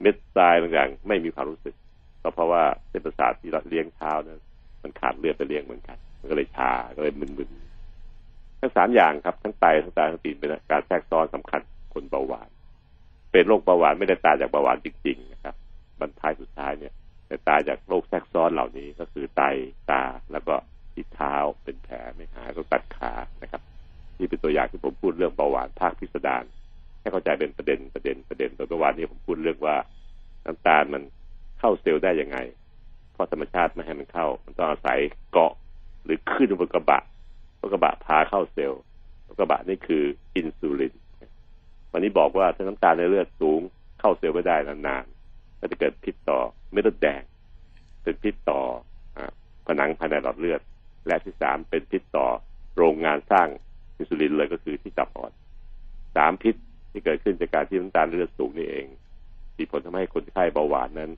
[0.00, 1.74] เม็ดทรายต่างๆไม่มีความรู้สึก
[2.22, 4.40] ก็เพราะว่าเส้นประสาทที่เลี้ยงเท้านั้น
[4.82, 11.60] มันขาดเลือดไปเลี้ยงเหมือนกันมันก็เลยชาก็เลยมึนๆทั้งสามอย่างครับ ทั้งไตทั้งตาทั้งตีนเป็นการแทรกซ้อนสำคัญ
[11.94, 12.48] คนเบาหวาน
[13.32, 15.54] เป็นโรคเบาหวานไม่ได้ตายจากเบาหวานจริง ๆ นะครับ
[16.00, 16.92] บรรทายสุดท้ายเนี่ย
[17.34, 19.42] แต่ตายจากโรคแทรกซ้อนเหล่านี้ก็คือไต
[19.90, 20.54] ตาแล้วก็
[20.92, 23.62] ที่เท้าเป็นแผลไม่หายก็ตัดขานะครับ
[24.18, 26.44] นี่เป็นตัวอย่างที่ผมพูดเรื่องเบาหวานภาคพิสดาร
[27.00, 29.76] ให้เข้าใจเป็นประเด็นประเด็นประเด็นโดยเมื่อวานนี้ผมพูดเรื่องว่า
[30.46, 31.02] น้ำตาลมัน
[31.58, 32.38] เข้าเซลล์ได้ยังไง
[33.12, 34.98] เพราะธรรมชาติไม่ให้มันเข้า มันต้องอาศัย
[35.32, 35.52] เกาะ
[36.04, 37.02] หรือขึ้นบนกระบะ
[37.56, 38.80] เพราะกระบะพาเข้าเซลล์
[39.38, 40.04] กระบะนี่คือ
[40.36, 40.94] อินซูลิน
[41.92, 43.60] วันนี้บอกว่าถ้าน้ำตาลในเลือดสูง
[44.00, 45.04] เข้าเซลล์ไม่ได้นาน
[45.64, 46.40] ก็จะเกิดพิษต่อ
[46.72, 47.22] เม็ดเลือดแดง
[48.02, 48.60] เป็นพิษต่อ
[49.66, 50.60] ผนังภายในหลอดเลือด
[51.06, 52.26] และที่สามเป็นพิษต่อ
[52.76, 53.48] โรงงานสร้าง
[53.96, 55.32] อินซูลินเลยก็คือที่ตับอ่อน
[56.16, 56.54] สามพิษ
[56.90, 58.86] ที่เกิดขึ้นจากการที่น้ำตาลเลือดสูงนี่เอง
[59.58, 61.10] มีผลทำให้คนไข้เบาหวานนั้น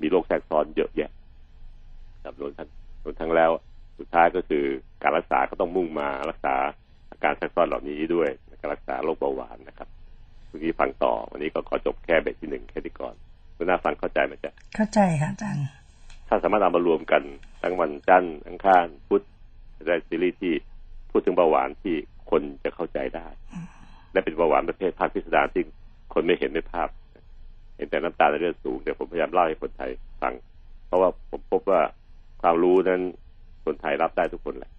[0.00, 1.10] มีโรคแทรกซ้อนเยอะแยะ
[2.24, 2.68] ครับรวมทั้ง
[3.04, 3.50] รวมทั้งแล้ว
[3.98, 4.64] สุดท้ายก็คือ
[5.02, 6.54] การรักษาก็ต้องมุ่งมารักษา
[7.10, 8.28] อาการแทรกซ้อนเหล่านี้ด้วย
[8.60, 9.88] การรักษาโรคเบาหวานนะครับ
[10.48, 13.14] เมื่อกี้ฟังต่อ วันนี้ก็ขอจบแค่เบรกที่หนึ่งแค่นี้ก่อน
[13.60, 15.66] คุณน่าฟังเข้าใจไหมจ๊ะเข้าใจค่ะอาจารย์
[16.28, 17.22] ถ้าสามารถเอามารวมกัน
[17.62, 19.22] ทั้งวันจันทร์อังคารพุธ
[19.76, 20.52] จะได้ซีรีส์ที่
[21.10, 21.96] พูดถึงเบาหวานที่
[22.30, 23.26] คนจะเข้าใจได้
[24.12, 25.62] และเป็นเบาหวานประเภทภาพพิสดารที่
[26.14, 26.88] คนไม่เห็นในภาพ
[27.76, 29.90] เห็นแต่น้ำตาลในเลือดสูงเดี๋ยวผมพยายามเล่าให้คนไทย
[30.22, 30.34] ฟัง
[30.86, 31.80] เพราะว่าผมพบว่า
[32.42, 33.02] ความรู้นั้น
[33.64, 34.70] คนไทยรับได้ทุกคนแหละ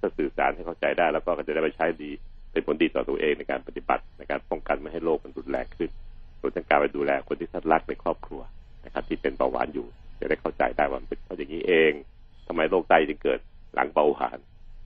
[0.00, 2.10] ถ้าสื่อสารให้เข้าใจได้แล้วก็จะได้ไปใช้ดี
[2.52, 5.90] เป็นผลดีต่อตัวเองในการปฏิบัติในการป้องกันไม่ให้โรคมันรุนแรงขึ้น
[6.40, 8.42] รวนทั้งการไปดูแลคนที่ท่านรักในครอบครัว
[8.84, 9.86] นะครับ ที่เป็นเบาหวานอยู่
[10.20, 11.92] จะได้เข้าใจได้ว่ามันเป็นเพราะอย่างนี้เอง
[12.46, 13.40] ทำไมโรคไตจึงเกิด
[13.74, 14.38] หลังเบาหวาน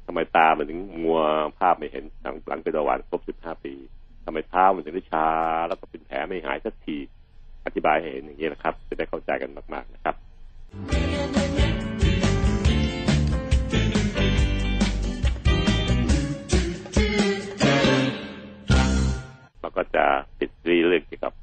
[0.07, 1.21] ทำไมตามันถึงมัว
[1.59, 3.75] ภาพไม่เห็นหลังหลังเป็นเบาหวานครบสิบห้าปี
[4.25, 5.27] ทำไมเท้ามันถึงได้ชา
[5.69, 6.97] แล้วก็เป็นแผลไม่หายสักที
[7.67, 11.40] อธิบายให้เห็นอย่างนี้นะครับ จะได้เข้าใจกันมาก ๆนะครับ
[19.71, 20.07] เราก็จะ
[20.39, 21.35] ปิดซีรีส์เรื่องเกี่ยวกับ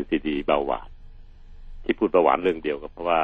[0.00, 0.88] NCD เบาหวาน
[1.84, 3.20] ที่พูดเบาหวานเรื่องเดียวก็เพราะว่า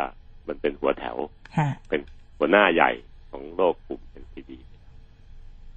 [0.49, 1.17] มันเป็นหัวแถว
[1.57, 2.01] ค่ะเป็น
[2.39, 2.91] หัวหน้าใหญ่
[3.31, 4.53] ของโรคกลุ่ม NCD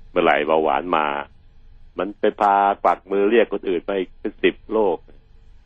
[0.09, 1.07] เมื่อไหร่เบาหวานมา
[1.97, 2.55] มันไปพา
[2.85, 4.97] ปักมือเรียกคนอื่นไปเป็นสิบโรค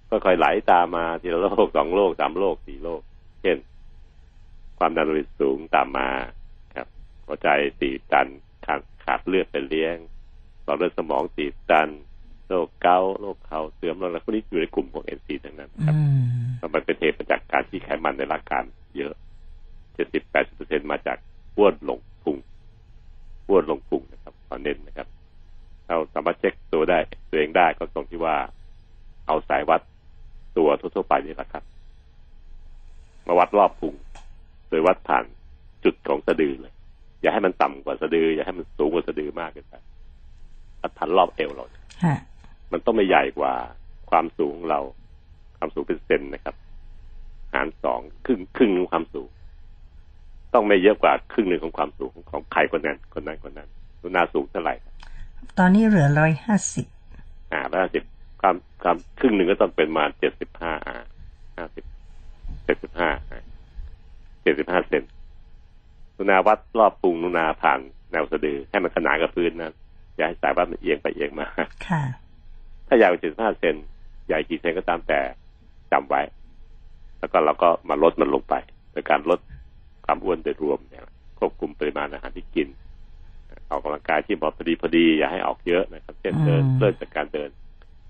[0.10, 3.02] ก็ค่อยไหลตามมาทีละโรคสองโรคสามโรคสี่โรค
[3.42, 3.58] เช่น
[4.78, 6.10] ความดันโลหิตสูงตามมา
[6.76, 6.88] ครับ
[7.26, 7.48] หัวใจ
[7.82, 8.28] ตีบตัน
[8.66, 9.96] ขาดขาดเลือดไปเลี้ยง
[10.64, 11.90] หลอดเลือดสมองตีบตัน
[12.48, 15.96] โรคเกาต์โรคเข่าเสื่อมโรคอะไรพวกนี้อยู่ในกลุ่มของ NC ทั้งนั้นคอืรับ
[16.66, 18.64] มมันเป็นเหตุมาจากการที่ไขมันในร่างกาย
[18.98, 19.14] เยอะ
[19.70, 21.18] 70 80เปอร์เซ็นมาจาก
[21.58, 22.38] อ้วนลงพุง
[23.50, 25.08] อ้วนลงพุงนะครับขอเน้นนะครับ
[25.88, 28.36] เราสามารถเช็คตัวได้ตัวเองได้ก็ตรงที่ว่า
[29.28, 29.82] เอาสายวัด
[30.58, 31.64] ตัวทั่วๆไปนี่แหละครับ
[33.28, 33.94] มาวัดรอบพุง
[34.70, 35.26] โดยวัดผ่าน
[35.84, 36.74] จุดของสะดือเลย
[37.22, 39.76] อย่าให้มันต่ำกว่าสะดือ อย่าให้มันสูงกว่าสะดือมากเกินไป
[40.82, 41.66] วัดผ่านรอบเอวเรา
[42.04, 42.16] ค่ะ
[42.74, 43.54] มันต้องไม่ใหญ่กว่า
[44.10, 44.80] ความสูงของเรา
[45.58, 46.56] ความสูงเป็นเซนนะครับ
[47.54, 49.28] หารสองครึ่งครึ่งหนึงความสูง
[50.54, 53.70] ต้องไม่เยอะกว่าครึ่งหนึ่งของความสูงของใครคนนั้นคนนั้นคนนั้น
[54.02, 54.76] รุนาสูงเท่าไหร่
[55.58, 56.86] ตอนนี้เหลือร้อยห้าสิบ
[57.52, 58.04] อ่าร้อยห้าสิบ
[58.42, 60.96] ความความครึ่งหนึ่งก็ต้องเป็นมาเจ็ดสิบห้าอ่า
[61.58, 61.84] ห้าสิบ
[62.66, 63.10] เจ็ดสิบห้า
[64.44, 65.04] เจ็ดสิบห้าเซน
[66.18, 67.80] นุนาวัดรอบปรุงนุนาผ่าน
[68.12, 69.74] แนวสะดือให้มันขนานกับพื้นนะ
[70.16, 71.48] อย่าให้สายวัดมันเอียงไปเอียงมา
[71.88, 72.04] ค่ะ
[72.94, 73.22] ถ้าใหญ่กว่า
[73.56, 73.76] 75เซน
[74.28, 75.20] ใหญ่กี่เซนก็ตามแต่
[75.92, 76.22] จำไว้
[77.20, 78.56] แล้วก็เราก็มาลดมันลงไป
[78.92, 79.40] โดยการลด
[80.06, 81.04] ความอ้วนโดยรวมเนี่ย
[81.40, 82.68] ควบคุมปริมาณอาหารที่กิน
[83.70, 87.50] ออกกำลังกายที่พอพอดีพอดีอย่าให้ออกเยอะนะครับ เช่นเดินอืมเริ่มจากการเดิน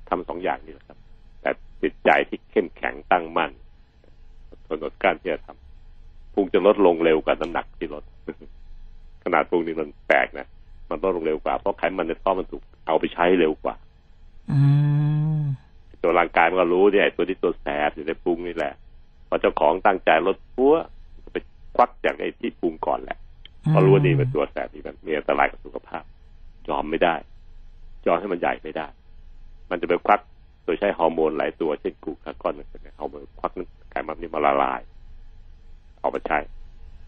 [0.09, 0.97] ทำสองอย่างนี้แหละครับ
[1.41, 1.49] แต่
[1.81, 3.51] จิตใจที่เข้มแข็งตั้งมั่น
[4.67, 8.03] ทนอดกลั้นที่จะทำพุงจะลดลงเร็วกว่าน้ำหนักที่ลด
[9.23, 10.47] ขนาดพุงนี่มันแปลกนะ
[10.89, 13.82] มันลดลงเร็วกว่าเพราะไขมันในท้องมันถูกเอาไปใช้เร็วกว่าอืม
[16.03, 18.73] ตัวร่างกายมันก็รู้เนี่ยไอ้ตัวที่ตัวแสบอยู่ในพุงนี่แหละ
[19.27, 20.75] พอเจ้าของตั้งใจลดพัว
[21.23, 21.37] ก็ไป
[21.75, 23.17] ควักจากไอ้ที่พุงก่อนแหละ
[23.69, 26.03] เพราะรู้ว่านี่เป็นตัวแสบที่มันมีอันตรายกับสุขภาพ
[26.69, 27.15] ยอมไม่ได้
[28.05, 28.87] ยอมให้มันใหญ่ไม่ได้
[29.69, 30.19] มันจะไปควัก
[30.63, 33.51] โดยใช้ฮอร์โมนหลายตัวเช่นกลูคาก้อนเนี่ยเอามาควัก
[33.91, 34.81] ไขมันนี่มาละลาย
[35.99, 36.37] เอามาใช้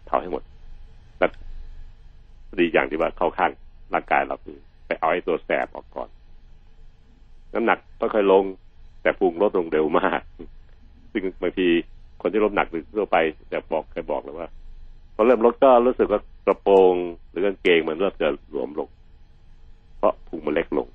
[0.06, 0.42] เผาให้หมด
[1.18, 1.30] แล้ว
[2.58, 3.50] ดีอย่างที่ว่าเข้าข้าง
[3.94, 6.08] ร่างกายเราคือไปเอาไอ้ตัวแสบออกก่อน
[7.56, 8.44] น้ำหนักค่อยลง
[9.02, 10.20] แต่พุงลดลงเร็วมาก
[11.12, 11.68] ซึ่งบางที
[12.20, 13.16] คนที่ลดหนักหรือทั่วไป
[13.52, 14.48] จะบอกเคยบอกเลยว่า
[15.14, 16.94] พอเริ่มลดก็รู้สึกว่ากระโปรง
[17.30, 18.88] หรือกางเกงมันเริ่มจะหลวมลง
[19.98, 20.88] เพราะพุงมันเล็กลง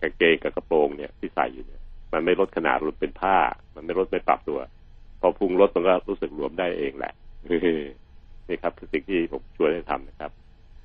[0.00, 3.36] กางเกงกับกระโปรงเนี่ยที่ใส่อยู่เนี่ยมันไม่ลดขนาดมันเป็นผ้า
[3.74, 4.58] มันไม่ลดไม่ปรับตัว
[5.20, 7.12] พอพุงลดมันก็รู้สึกหลวมได้เองแหละ
[8.48, 10.30] นี่ครับคือสิ่งที่ผมช่วยให้ทำนะครับ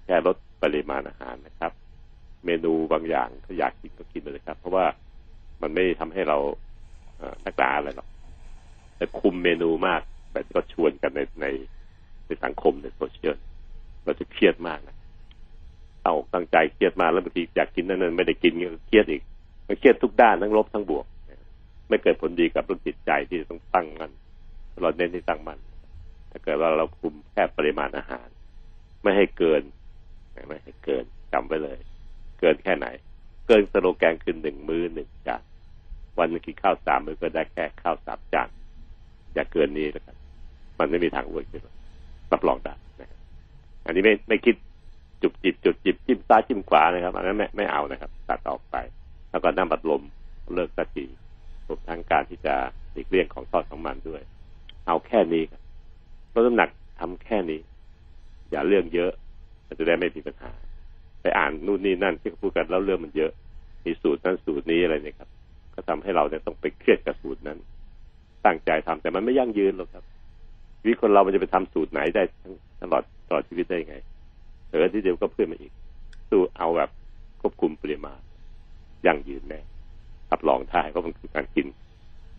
[0.06, 1.72] แค่ลดปริมาณอาหารนะครับ
[2.46, 4.86] เมนูบางอย่างถ้าอยากกินก็กินไปเลยครับ เพราะว่า
[5.62, 6.38] มันไม่ทำให้เรา
[7.18, 8.08] เอ่อนักดาอะไรหรอก
[8.98, 10.02] แต่คุมเมนูมาก
[10.32, 11.48] แบบก็ชวนกันในใน
[12.26, 13.36] ในสังคมในโซเชียล
[14.04, 14.96] เราจะเครียดมากนะ
[16.04, 19.22] เอกตั้งใจเครียดมากแล้วบางทีอยากกินนั่นนไม่ได้กินก็เครียดอีก
[19.68, 21.06] มันเครียดทุกด้านทั้งลบทั้งบวก
[21.90, 24.12] ไม่เกิดผลดีกับเรื่องจิตใจที่ต้องตั้งมัน
[24.82, 25.60] เราเน้นที่ตั้งมัน
[26.32, 28.28] ถ้าเกิดว่าเราคุมแค่ปริมาณอาหาร
[29.04, 29.62] ไม่ให้เกิน
[30.48, 31.80] ไม่ให้เกินจำไว้เลย
[32.40, 32.88] เกินแค่ไหน
[33.48, 35.42] เกินสโลแกนคือหนึ่งมื้อหนึ่งจาน
[36.18, 38.50] วันนึงกินข้าวสามมื้อก็ได้แค่ข้าวสามจาน
[39.34, 40.16] อย่าเกินนี้แล้วกัน
[40.80, 41.62] มันไม่มีทางอ้วนขึ้น
[42.32, 43.20] รับรองได้นะครับ
[43.86, 44.56] อันนี้ไม่ไม่คิด
[45.22, 48.76] จุบจิบจุบจิบจิ้มซ้ายจิ้มขวานะครับ อันนั้นไม่ไม่เอานะครับ ตัดออกไป
[49.32, 50.02] แล้วก็น้ำบัดลม
[50.54, 51.06] เลิกสักที
[51.68, 52.54] รวมทั้งการที่จะ
[52.92, 54.22] หลีกเลี่ยงของทอดของมันด้วย
[54.88, 55.62] เอาแค่นี้ครับ
[56.34, 56.70] ลดน้ำหนัก
[57.00, 57.60] ทำแค่นี้
[58.52, 59.12] อย่าเรื่องเยอะ
[59.68, 60.52] มันจะได้ไม่มีปัญหา
[61.26, 63.32] ไปอ่านนู่นนี่นั่นที่เขาพูดกันแล้วเรื่องมันเยอะ
[63.86, 65.30] มีสูตรนั้นสูตรนี้อะไรเนี่ยครับ
[65.74, 67.58] ก็ทำให้เราเนี่ยต้องไปเครียดกับสูตรนั้น
[68.46, 70.04] ตั้งใจทำแต่มันไม่ยั่งยืนหรอกครับ
[70.80, 72.24] ชีวิตคนเรามันจะไปทำสูตรไหนได้
[72.82, 73.96] ตลอดตลอดชีวิตได้ยังไง
[74.70, 75.72] เออที่เดียวก็เพื่อนมาอีก
[76.30, 76.90] สู้เอาแบบ
[77.42, 78.20] ควบคุมปริมาณ
[79.06, 79.62] ยั่งยืนแน่
[80.32, 81.68] รับรองได้เพราะมันคือการกิน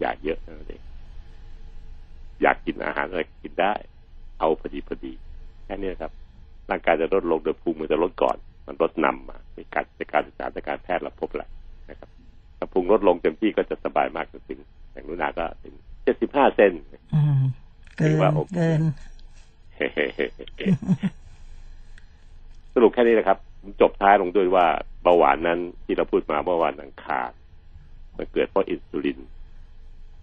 [0.00, 0.82] อย่าเยอะนั่นเอง
[2.42, 3.74] อยากกินอาหารอะไรกินได้
[4.38, 5.12] เอาพอดีพอดี
[5.64, 6.12] แค่นี้ครับ
[6.70, 11.48] ร่างกายจะลดลงโดยภูมิมันจะลดก่อน มันลดนำมาในการในการศึกษาในการแพทย์เราพบแหละ
[11.90, 12.08] นะครับ
[12.58, 14.60] ถ้าภูมิลดลงเต็มที่ก็จะสบายมากถึง
[14.92, 16.72] อย่างนุนาก็ถึงเจ็ดสิบห้าเซน
[17.14, 17.42] อืม
[17.96, 18.10] เกิน
[18.56, 18.80] เกิน
[22.74, 24.66] สรุปแค่นี้นะครับผมจบท้ายลงด้วยว่า
[25.02, 27.30] เบาหวานนั้นที่เราพูดมาเมื่อวานอังคาร
[28.16, 29.18] มันเกิดเพราะอินซูลิน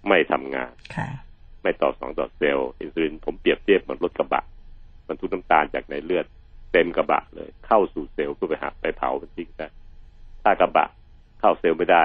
[0.08, 1.08] ไม่ทำงานค่ะ
[1.62, 4.44] ไม่ต่อสองต่อเซลล์อินซูลินผมเปรียบเทียบเหมือนรถกระบะ
[5.08, 6.26] มันทุกน้ำตาลจากในเลือด
[6.74, 9.68] เต็มกระบะเลย เข้าสู่เซลล์เพื่อไปหาไปเผามันทิ้งได้
[10.44, 10.88] ถ้ากระบะ
[11.40, 12.04] เข้าเซลล์ไม่ได้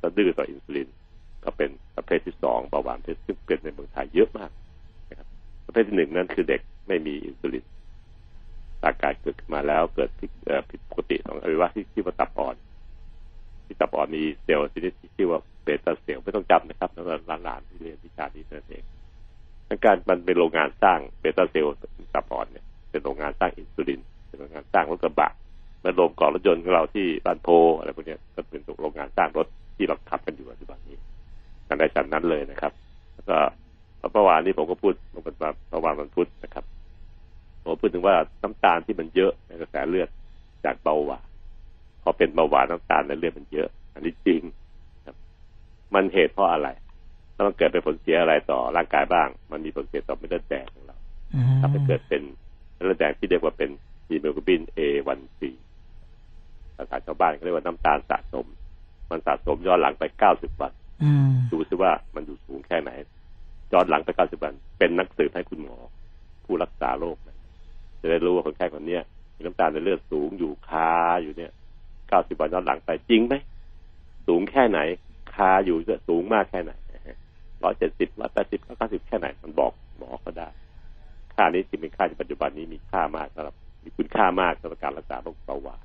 [0.00, 0.88] ก็ดื้อต่ออินซูลิน
[1.44, 4.50] ก็เป็นประเภทที่สองเบาหวานเพศซึ่งเป็นในเมืองไทยเยอะมาก
[5.10, 5.28] นะครับ
[5.66, 7.64] ประเภทที่หนึ่งนั้นคือเด็กไม่มีอินซูลิน
[8.84, 10.10] อาการเกิดขึ้นมาแล้วเกิด
[10.70, 12.56] ผิดปกติของอวัยวะที่ที่ว่าตับอ่อน
[13.66, 17.04] ที่ตับอ่อนมีเซลล์ชนิดที่ชื่อว่า beta cell ไม่ต้องจำนะครับแล้ว
[17.44, 18.84] หลานๆที่เรียนวิชานี้นั่นเอง
[19.84, 21.72] การมันเป็นโรงงานสร้างเบต้าเซลล์
[22.14, 22.64] ตับอ่อนเนี่ย
[22.96, 25.30] เป็นโรงงานสร้างอินซูลินเป็นโรงงานสร้างรถกระบะ
[25.84, 30.96] มันโรงก่อรถยนต์ของเราที่บ้านโพอะไรพวกนี้ก็เป็นโรงงานสร้างรถที่เราขับกันอยู่ปัจจุบันนี้
[31.68, 32.72] กันได้ชั้นนั้นเลยนะครับ
[33.14, 33.36] แล้วก็
[34.12, 36.64] เมื่อวานนี้ผมก็พูดเมื่อวันเมื่อวานวันพุธนะครับ
[37.62, 40.08] ผมพูดถึงว่าน้ำตาลที่มันเยอะในกระแสเลือด
[40.64, 41.26] จากเบาหวาน
[42.02, 44.42] พอเป็นเบาหวานน้ำตาลในเลือดมันเยอะ อันนี้จริง
[45.06, 45.16] ครับ
[45.94, 46.68] มันเหตุเพราะอะไร
[47.34, 50.96] แล้วมันเกิดเป็นผลเสียอะไรต่อร่างกายบ้าง มันมีผลเสียต่อเม็ดเลือดแดงของเรา
[51.60, 52.22] ทำให้เกิดเป็น
[52.76, 53.70] เม็ดเลือดแดงที่เรียกว่าเป็น
[54.08, 55.42] ฮีโมโกลบิน A1C
[56.76, 58.46] ภาษาชาวบ้านเขาเรียกว่าน้ำตาลสะสม
[59.10, 60.72] มันสะสมย้อนหลังไปเก้าสิบวัน
[61.52, 62.90] ดูซิว่ามันอยู่สูงแค่ไหน
[63.72, 65.76] ย้อนหลังไปเก้าสิบวัน เป็นนักสืบให้คุณหมอ
[66.44, 67.16] ผู้รักษาโรค
[68.00, 68.98] จะได้รู้ว่าคนไข้คนนี้
[69.36, 71.52] มีน้ำตาลในเลือดสูงอยู่คาอยู่เนี่ย
[72.08, 73.34] เก้าสิบวันย้อนหลังไปจริงไหม
[74.26, 74.78] สูงแค่ไหน
[75.34, 76.72] คาอยู่จะสูงมากแค่ไหน
[77.64, 80.48] ร้อยเจ็ดสิบร้อยแปดสิบเก้าสิบแค่ไหน มันบอกหมอก็ได้
[81.36, 85.84] ค่านี้จึงเป็นค่าที่ปัจจุบันนี้มีค่ามากสำหรับมีคุณค่ามากสำหรับการรักษาโรคเบาหวาน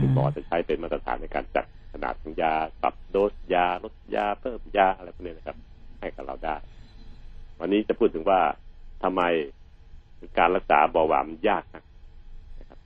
[0.00, 5.56] คุณหมอจะใช้เป็นมาตรฐานในการจัดขนาดของยาปรับโดสยาลดยาเพิ่มยาอะไรพวกนี้นะครับ
[6.00, 6.56] ให้กับเราได้
[7.60, 8.40] วันนี้จะพูดถึงว่า
[9.02, 9.22] ทำไม
[10.38, 11.64] การรักษาเบาหวานยาก
[12.60, 12.80] นะครับ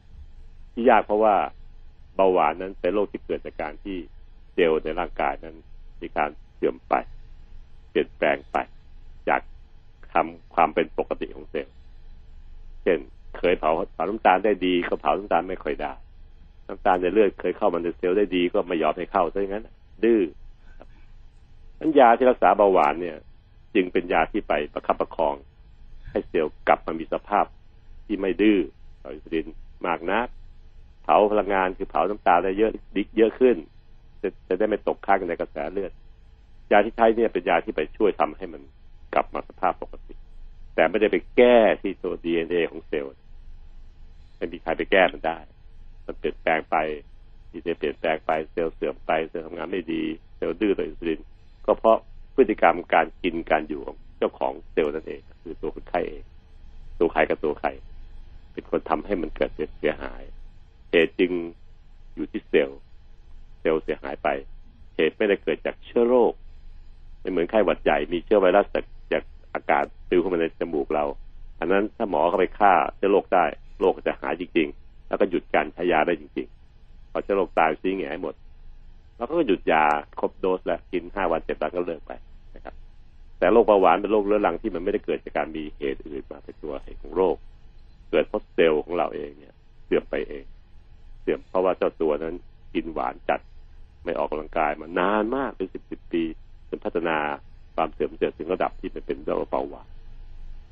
[0.72, 1.34] ที่ยากเพราะว่า
[2.16, 3.96] เบาหวานนั้นเป็นโรคที่เกิดจากการที่
[4.52, 5.56] เซลล์ในร่างกายนั้น
[6.02, 6.94] มีการเสื่อมไป
[7.90, 8.56] เปลี่ยนแปลงไป
[9.28, 9.40] จาก
[10.14, 11.74] ทำความเป็นปกติของเซลล์
[12.82, 12.98] เช่น
[13.38, 15.92] เคยเผาเผาน้ำตาลได้ดีก็เผาน้ำตาลไม่ค่อยได้
[16.68, 19.68] น้ำตาลในเลือดเคยเข้ามาในเซลล์ได้ดีก็ไม่ยอมให้เข้าซะอย่างนั้น
[20.04, 20.20] ดื้อ
[21.78, 23.16] นันยาที่รักษาเบาหวานเนี่ย
[23.74, 25.34] จึงเป็นยาที่ไปประคับประคอง
[26.10, 27.44] ให้เซลล์กลับมามีสภาพ
[28.06, 28.58] ที่ไม่ดื้อ
[29.02, 29.46] ต่ออินซูลิน
[29.86, 30.26] มากนัก
[31.02, 33.56] เผาพลังงานคือเผาน้ำตาลได้เยอะดิเยอะขึ้น
[34.22, 35.92] จะจะได้ไม่ตกค้างในกระแสเลือด
[36.72, 38.62] ยาที่ใช้เนี่ยเป็นยาที่ไปช่วยทำให้มัน
[39.14, 40.14] กลับมาสภาพปกติ
[40.74, 43.10] แต่ไม่ได้ไปแก้ที่ตัวดีเอ็นเอของเซลล์
[44.36, 45.38] ไม่มีใครไปแก้มันได้
[46.06, 46.76] มันเปลี่ยนแปลงไป
[47.50, 50.02] ที่เซลล์เปลี่ยนแปลงไปเซลล์เสื่อมไปเซลล์ทำงานไม่ดี
[50.36, 51.20] เซลล์ดื้อต่ออินซูลิน
[51.66, 51.98] ก็เพราะ
[52.34, 56.24] พฤติกรรมการกินการอยู่ของเจ้าของเซลล์นั่นเอง คือตัวคนไข้เอง
[56.98, 57.70] ตัวไข้กับตัวไข้
[58.52, 60.22] เป็นคนทำให้มันเกิดเสียหาย
[60.90, 61.32] เหตุจึง
[62.14, 62.80] อยู่ที่เซลล์
[63.60, 64.28] เซลล์เสียหายไป
[64.96, 66.32] เหตุไม่ได้เกิดจากเชื้อโรค
[67.20, 68.99] ไม่เหมือนไข้หวัดใหญ่มีเชื้อไวรัสจากจาก
[69.54, 71.04] อากาศติวเข้ามาในจมูกเรา
[71.60, 73.44] อันนั้นถ้าหมอเข้าไปฆ่าเชื้อโรคได้
[73.80, 78.34] โรคจะหายจริง ๆ แล้วก็หยุดการใช้ยาได้จริงๆพอเชื้อโรคตายซีแง่หมด
[79.16, 79.84] แล้วก็หยุดยา
[80.20, 82.12] ครบโดสแล้วกินห้าวันเจ็ดวันก็เลิกไป
[82.56, 82.74] นะครับ
[83.38, 87.36] แต่โรคเบาหวานเป็นโรคเรื้อรังที่มันไม่ได้เกิดจากการมีเหตุอื่นมาเป็นตัวเหตุของโรค
[88.10, 90.44] เกิดเพราะเซลล์ของเราเองเนี่ยเสื่อมไปเอง
[91.20, 92.34] เสื่อมเพราะว่าเจ้าตัวนั้น
[92.74, 93.40] กินหวานจัด
[94.04, 96.22] ไม่ออกกำลังกายมานานมากเป็นสิบสิบปี
[96.68, 97.18] จนพัฒนา
[97.80, 99.88] ความเสื่อมเสื่อมถึงระดับที่เป็นโรคเบาหวาน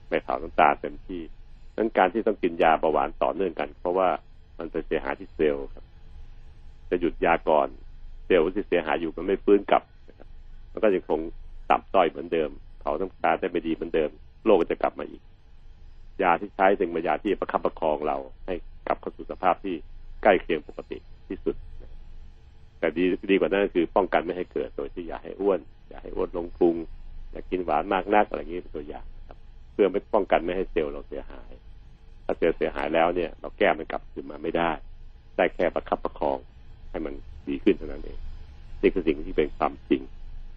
[0.08, 1.22] ไม่เผาน้ำตาเต็มที่
[1.76, 4.08] นั้นการที่ต้องกินยาเบาหวานต่อเนื่องกัน เพราะว่า
[4.58, 5.84] มันไปเสียหายที่เซลล์ครับ
[6.90, 7.68] จะหยุดยาก่อน
[8.26, 10.28] เซลล์ที่เสียหายอยู่มันไม่ฟื้นกลับนะครับ
[10.72, 11.20] มันก็ยังคง
[11.70, 12.50] ต่ำต้อยเหมือนเดิม
[12.80, 14.10] เผาน้ำตาได้ไม่ดีเหมือนเดิม
[14.44, 15.22] โรคก็จะกลับมาอีก
[16.22, 18.54] ยาที่ใช้จึงเป็นยาที่ประคับประคองเรา ให้
[18.86, 19.74] กลับเข้าสู่สภาพที่
[20.22, 20.98] ใกล้เคียงปกติ
[21.28, 21.56] ที่สุด
[22.78, 26.74] แต่ดีดีกว่านั้นคือป้องกันไม่ให้เกิดโดยที่อย่าให้อ้วน อย่าให้อ้วนลงพุง
[27.32, 29.38] อย่ากินหวานมากนักอะไรอย่างนี้เป็นตัวอย่างครับ
[29.72, 31.50] เพื่อไม่ป้องกันไม่ให้เซลล์เราเสียหาย
[32.24, 34.70] ถ้าเซลล์เสียหายแล้วเนี่ย เราแก้มันกลับคืนมาไม่ได้
[35.36, 36.38] ได้แค่ประคับประคอง
[36.90, 37.14] ให้มัน
[37.48, 38.18] ดีขึ้นเท่านั้นเอง
[38.82, 40.02] นี่คือสิ่งที่เป็นความจริง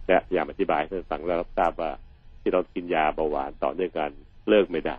[0.06, 1.90] และพยายามอธิบายให้ท่านฟังและรับทราบว่า
[2.40, 4.10] ที่เรากินยาเบาหวานต่อเนื่องกัน
[4.48, 4.96] เลิกไม่ได้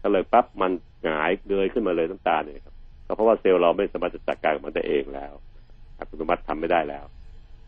[0.00, 0.72] ถ้าเลิกปั๊บมัน
[1.04, 2.74] หงายเงยขึ้นมาเลยน้ำตาเนี่ยครับ
[3.06, 5.32] ก็เพราะว่าเซลล์เราไม่สามารถจะจัดการกับมันได้เองแล้ว
[5.98, 7.04] อัตโนมัติทำไม่ได้แล้ว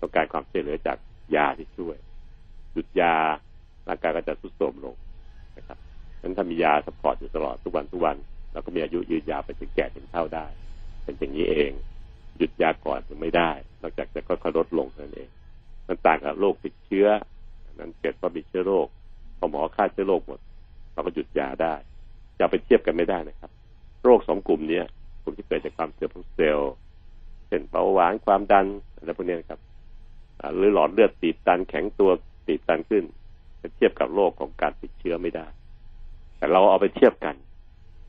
[0.00, 0.96] ต้องการความช่วยเหลือจาก
[1.36, 1.96] ยาที่ช่วย
[2.72, 3.14] หยุดยา
[3.88, 4.94] ร่างกายก็จะทรุดโทรมลง
[5.56, 5.78] นะครับ
[6.18, 8.16] ฉะนั้นถ้ามียา support อยู่ตลอดทุกวันทุกวัน
[8.52, 10.46] เราก็มีอายุยืนยาวไปถึงแก่ถึงเฒ่าได้
[11.04, 11.72] เป็นอย่างนี้เอง
[12.38, 13.50] หยุดยาก่อนยังไม่ได้
[13.82, 15.28] นอกจากจะค่อยๆลดลงนั่นเอง
[15.88, 17.06] มันต่างกับโรคติดเชื้อ
[17.74, 18.86] นั้นเกิดว่ามีเชื้อโรค
[19.38, 20.40] พอหมอฆ่าเชื้อโรคหมด
[20.92, 21.74] เราก็หยุดยาได้
[22.38, 23.50] จะไปเทียบกันไม่ได้นะครับ
[24.04, 24.84] โรคสองกลุ่มเนี้ย
[25.22, 26.72] กลุ่มที่เกิดจากความเสื่อมของเซลล์
[27.48, 28.66] เช่นเบาหวานความดัน
[28.96, 29.60] อะไรพวกนี้นะครับ
[30.56, 32.10] หรือหลอดเลือดตีบตันแข็งตัว
[32.46, 33.04] ตีบตันขึ้น
[33.76, 35.46] เทียบกับโรคของการติดเชื้อไม่ได้
[36.36, 37.34] แต่เราเอาไปเทียบกัน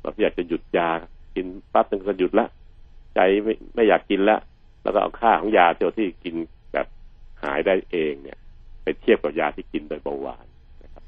[0.02, 0.90] เราอยากจะหยุดยา
[1.36, 2.48] กินปั๊บนึงก็หยุดละ
[3.16, 4.38] ใจไม่ไม่อยากกินละ
[4.84, 6.36] แล้วก็เอาค่าของยาเจ้าที่กิน
[6.74, 6.88] แบบ
[7.44, 8.38] หายได้เองเนี่ย
[8.84, 10.46] ไปเทียบกับยาที่กินโดยเบาหวาน
[10.84, 11.04] นะครับ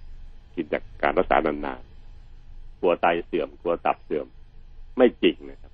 [0.56, 4.28] กินจากการรักษานานๆกลัวไตเสื่อมกลัวตับเสื่อม
[4.98, 5.74] ไม่จริงนะครับ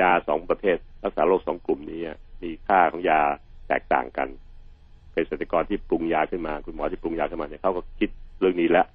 [0.00, 2.00] ยาสองประเภทรักษาโรคสองกลุ่มนี้
[2.42, 3.20] มีค่าของยา
[3.68, 4.28] แตกต่างกัน
[5.22, 8.10] ภสัชกรที่ปรุงยาขึ้นมา คุณหมอที่ปรุงยาขึ้นมาเนี่ยเขาก็คิด
[8.40, 8.86] เรื่องนี้แล้ว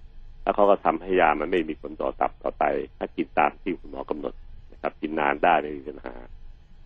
[0.44, 2.66] แล้วเขาก็ทำให้ยามันไม่มีผลต่อตับต่อไต
[2.98, 4.34] ถ้ากินตามที่คุณหมอกำหนด
[4.72, 6.14] นะครับ กินนานได้ไม่มีปัญหา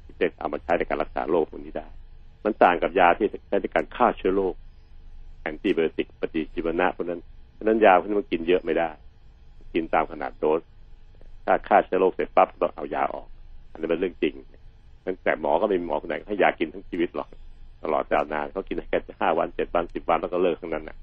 [0.06, 1.88] ที่จะเอามาใช้ในการรักษาโรคพวกนี้ได้
[2.44, 4.54] มันต่างกับยาที่ใช้ในการฆ่าเชื้อโรค
[5.42, 7.22] แอนติไบโอติกปฏิชีวนะเพราะนั้น
[7.54, 8.90] เพราะนั้นยาพวกนี้มันกินเยอะไม่ได้
[9.74, 10.62] กินตามขนาดโดส
[11.46, 13.28] ถ้าฆ่าเชื้อโรคเสร็จปั๊บต้องเอายาออก
[13.72, 14.34] อันนี้เป็นเรื่องจริง
[15.24, 17.28] แต่หมอก็ไม่มีหมอคนไหนให้ยากินทั้งชีวิตหรอก
[17.84, 20.98] ตลอดยาวนานเขากินแค่ห้าวันเจ็ดวันสิบวันแล้วก็เลิกทั้งนั้นนะ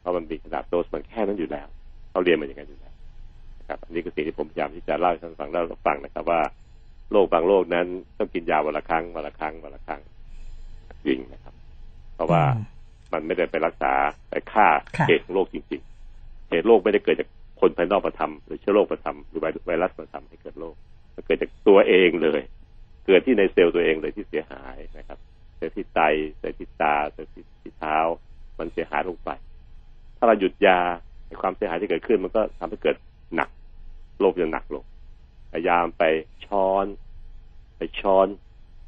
[0.00, 1.66] เพราะมันมีขนาดโดสมันแค่นั้นอยู่แล้ว
[2.10, 2.94] เขาเรียนมาอย่างนั้นอยู่แล้ว
[3.60, 6.40] นะครับ อันนี้ก็สิ่งที่ผมพยายามที่จะเล่าให้ท่านฟังเล่าฟังนะครับ ว่า
[7.12, 7.86] โรคบางโรคนั้น
[8.18, 10.00] ต้องกินยาวันละครั้งวันละครั้งวันละครั้ง
[11.06, 11.54] จริงนะครับ
[12.14, 12.42] เพราะว่า
[13.12, 13.92] มันไม่ได้ไปรักษา
[14.30, 14.68] ไปฆ่า
[15.08, 17.28] เหตุของโรคจริงๆเหตุโรคไม่ได้เกิดจาก
[17.60, 20.74] คนภายนอกมาทำหรือเชื้อโรคมาทำหรือไวรัสมาทำให้เกิดโรค
[21.14, 22.40] มันเกิดจากตัวเองเลย
[23.06, 25.18] เกิดที่ในเซลล์ตัวเองเลยที่เสียหายนะครับ
[25.60, 26.00] เซลล์ที่ไต
[26.38, 27.30] เซลล์ที่ตาเซลล์
[27.62, 27.96] ที่เท้า
[28.58, 29.30] มันเสียหายลงไป
[30.16, 30.78] ถ้าเราหยุดยา
[31.42, 32.96] ความเสียหายที่เกิดขึ้น มันก็ทำให้เกิด
[33.34, 33.48] หนัก
[34.20, 34.84] โรคจะหนักลง
[35.52, 36.04] พยายามไป
[36.46, 36.84] ช้อน
[37.76, 38.26] ไปช้อน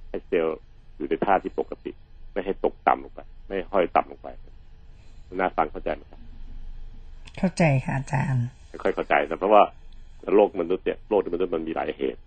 [0.08, 0.58] ให้เซลล์
[0.96, 1.92] อยู่ในท่าที่ปกติ
[2.32, 4.28] ไม่ให้ตกต่ำลงไป ไม่ห้อยต่ำลงไป
[5.34, 6.20] น่าฟังเข้าใจไหมครับ
[7.38, 8.46] เข้าใจค่ะอาจารย์
[8.82, 9.62] ค่อยเข้าใจนะเพราะว่า
[10.34, 12.20] โรคมนุษย์เนี่ยโรคมนุษย์มันมีหลายเหตุ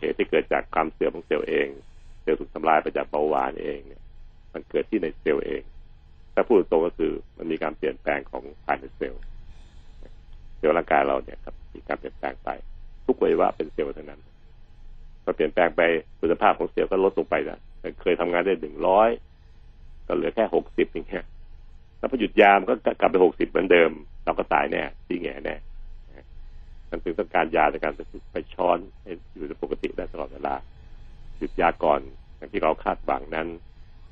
[0.00, 1.68] เหตุที่เกิดจากความเสื่อมของเซลล์เอง
[2.22, 4.02] เซลล์ถูกทำลายไปจากเบาหวานเองเนี่ย
[4.52, 5.62] มันเกิดที่ในเซลล์เอง
[6.34, 9.22] ถ้าพูดตรงก็คือมันมีการเปลี่ยนแปลงของภายในเซลล์
[10.58, 12.50] เซลล์ร่างกายเราเนี่ยครับมีการเปลี่ยนแปลงไป
[13.06, 14.20] ทุกวัยวะเป็นเซลล์เท่านั้น
[15.24, 15.82] พอเปลี่ยนแปลงไป
[16.20, 17.58] คุณภาพของเซลล์ก็ลดลงไปนะ
[18.02, 19.08] เคยทำงานได้หนึ่งร้อย
[20.06, 21.24] ก็เหลือแค่หกสิบอย่างเงี้ย
[21.98, 23.90] แล้วพอหยุดยามก็กลับไปหกสิบเหมือนเดิม
[24.24, 25.56] เราก็ตายแน่ที่แง่แน่
[26.90, 27.92] มันถึงต้องการยาในการ
[28.32, 30.54] ไปช้อนให้อยู่ในปกติได้ตลอดเวลา
[31.42, 32.00] ยุดยาก่อน
[32.36, 33.46] อย่างที่เราคาดหวังนั้น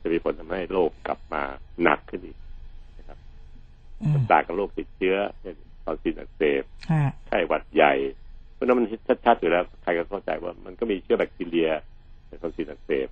[0.02, 1.42] จะมีผลทำให้โรคกลับมา
[1.82, 2.38] หนักขึ้นอีก
[2.98, 3.18] นะครับ
[4.32, 6.62] ต่างกับโรคติดเชื้อเช่นทอนซิลอักเสบ
[7.26, 7.92] ไข้หวัดใหญ่
[8.52, 8.86] เพราะนั้นมัน
[9.26, 11.70] ชัดๆอยู่แล้วใครก็เข้าใจว่ามันก็มีเชื้อแบคทีเรีย
[12.28, 13.08] ในทอนซิลอักเสบ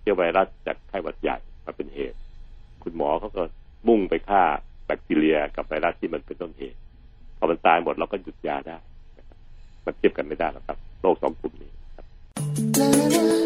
[0.00, 2.18] เชื้อไวรัสจากไข้หวัดใหญ่มาเป็นเหตุ
[2.82, 3.42] คุณหมอเขาก็
[3.88, 4.42] มุ่งไปฆ่า
[4.86, 6.78] แบคทีเรียกับไวรัสที่มันเป็นต้นเหตุ
[7.38, 8.76] พอมันตายหมดเราก็หยุดยาได้
[9.86, 13.41] มันเทียบกันไม่ได้หรอกครับ โรคสองกลุ่มนี้ครับ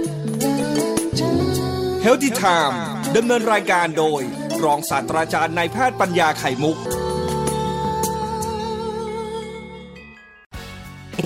[2.05, 2.75] Healthy Time
[3.15, 4.21] ดำเนินรายการโดย
[4.63, 6.77] รองศาสตราจารย์นายแพทย์ปัญญาไข่มุก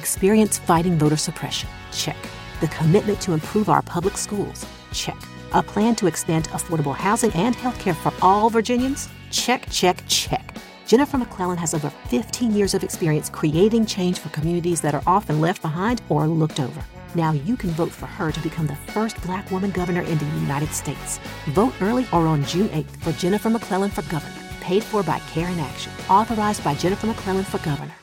[0.02, 1.70] Experience fighting voter suppression.
[2.04, 2.20] Check.
[2.64, 4.60] The commitment to improve our public schools.
[4.92, 5.20] Check.
[5.54, 9.10] A plan to extend affordable housing and health care for all Virginians?
[9.32, 10.46] Check, check, check.
[10.91, 15.41] Jennifer McClellan has over 15 years of experience creating change for communities that are often
[15.41, 16.85] left behind or looked over.
[17.15, 20.25] Now you can vote for her to become the first black woman governor in the
[20.41, 21.21] United States.
[21.51, 24.35] Vote early or on June 8th for Jennifer McClellan for governor.
[24.61, 25.93] Paid for by Care in Action.
[26.09, 27.95] Authorized by Jennifer McClellan for governor.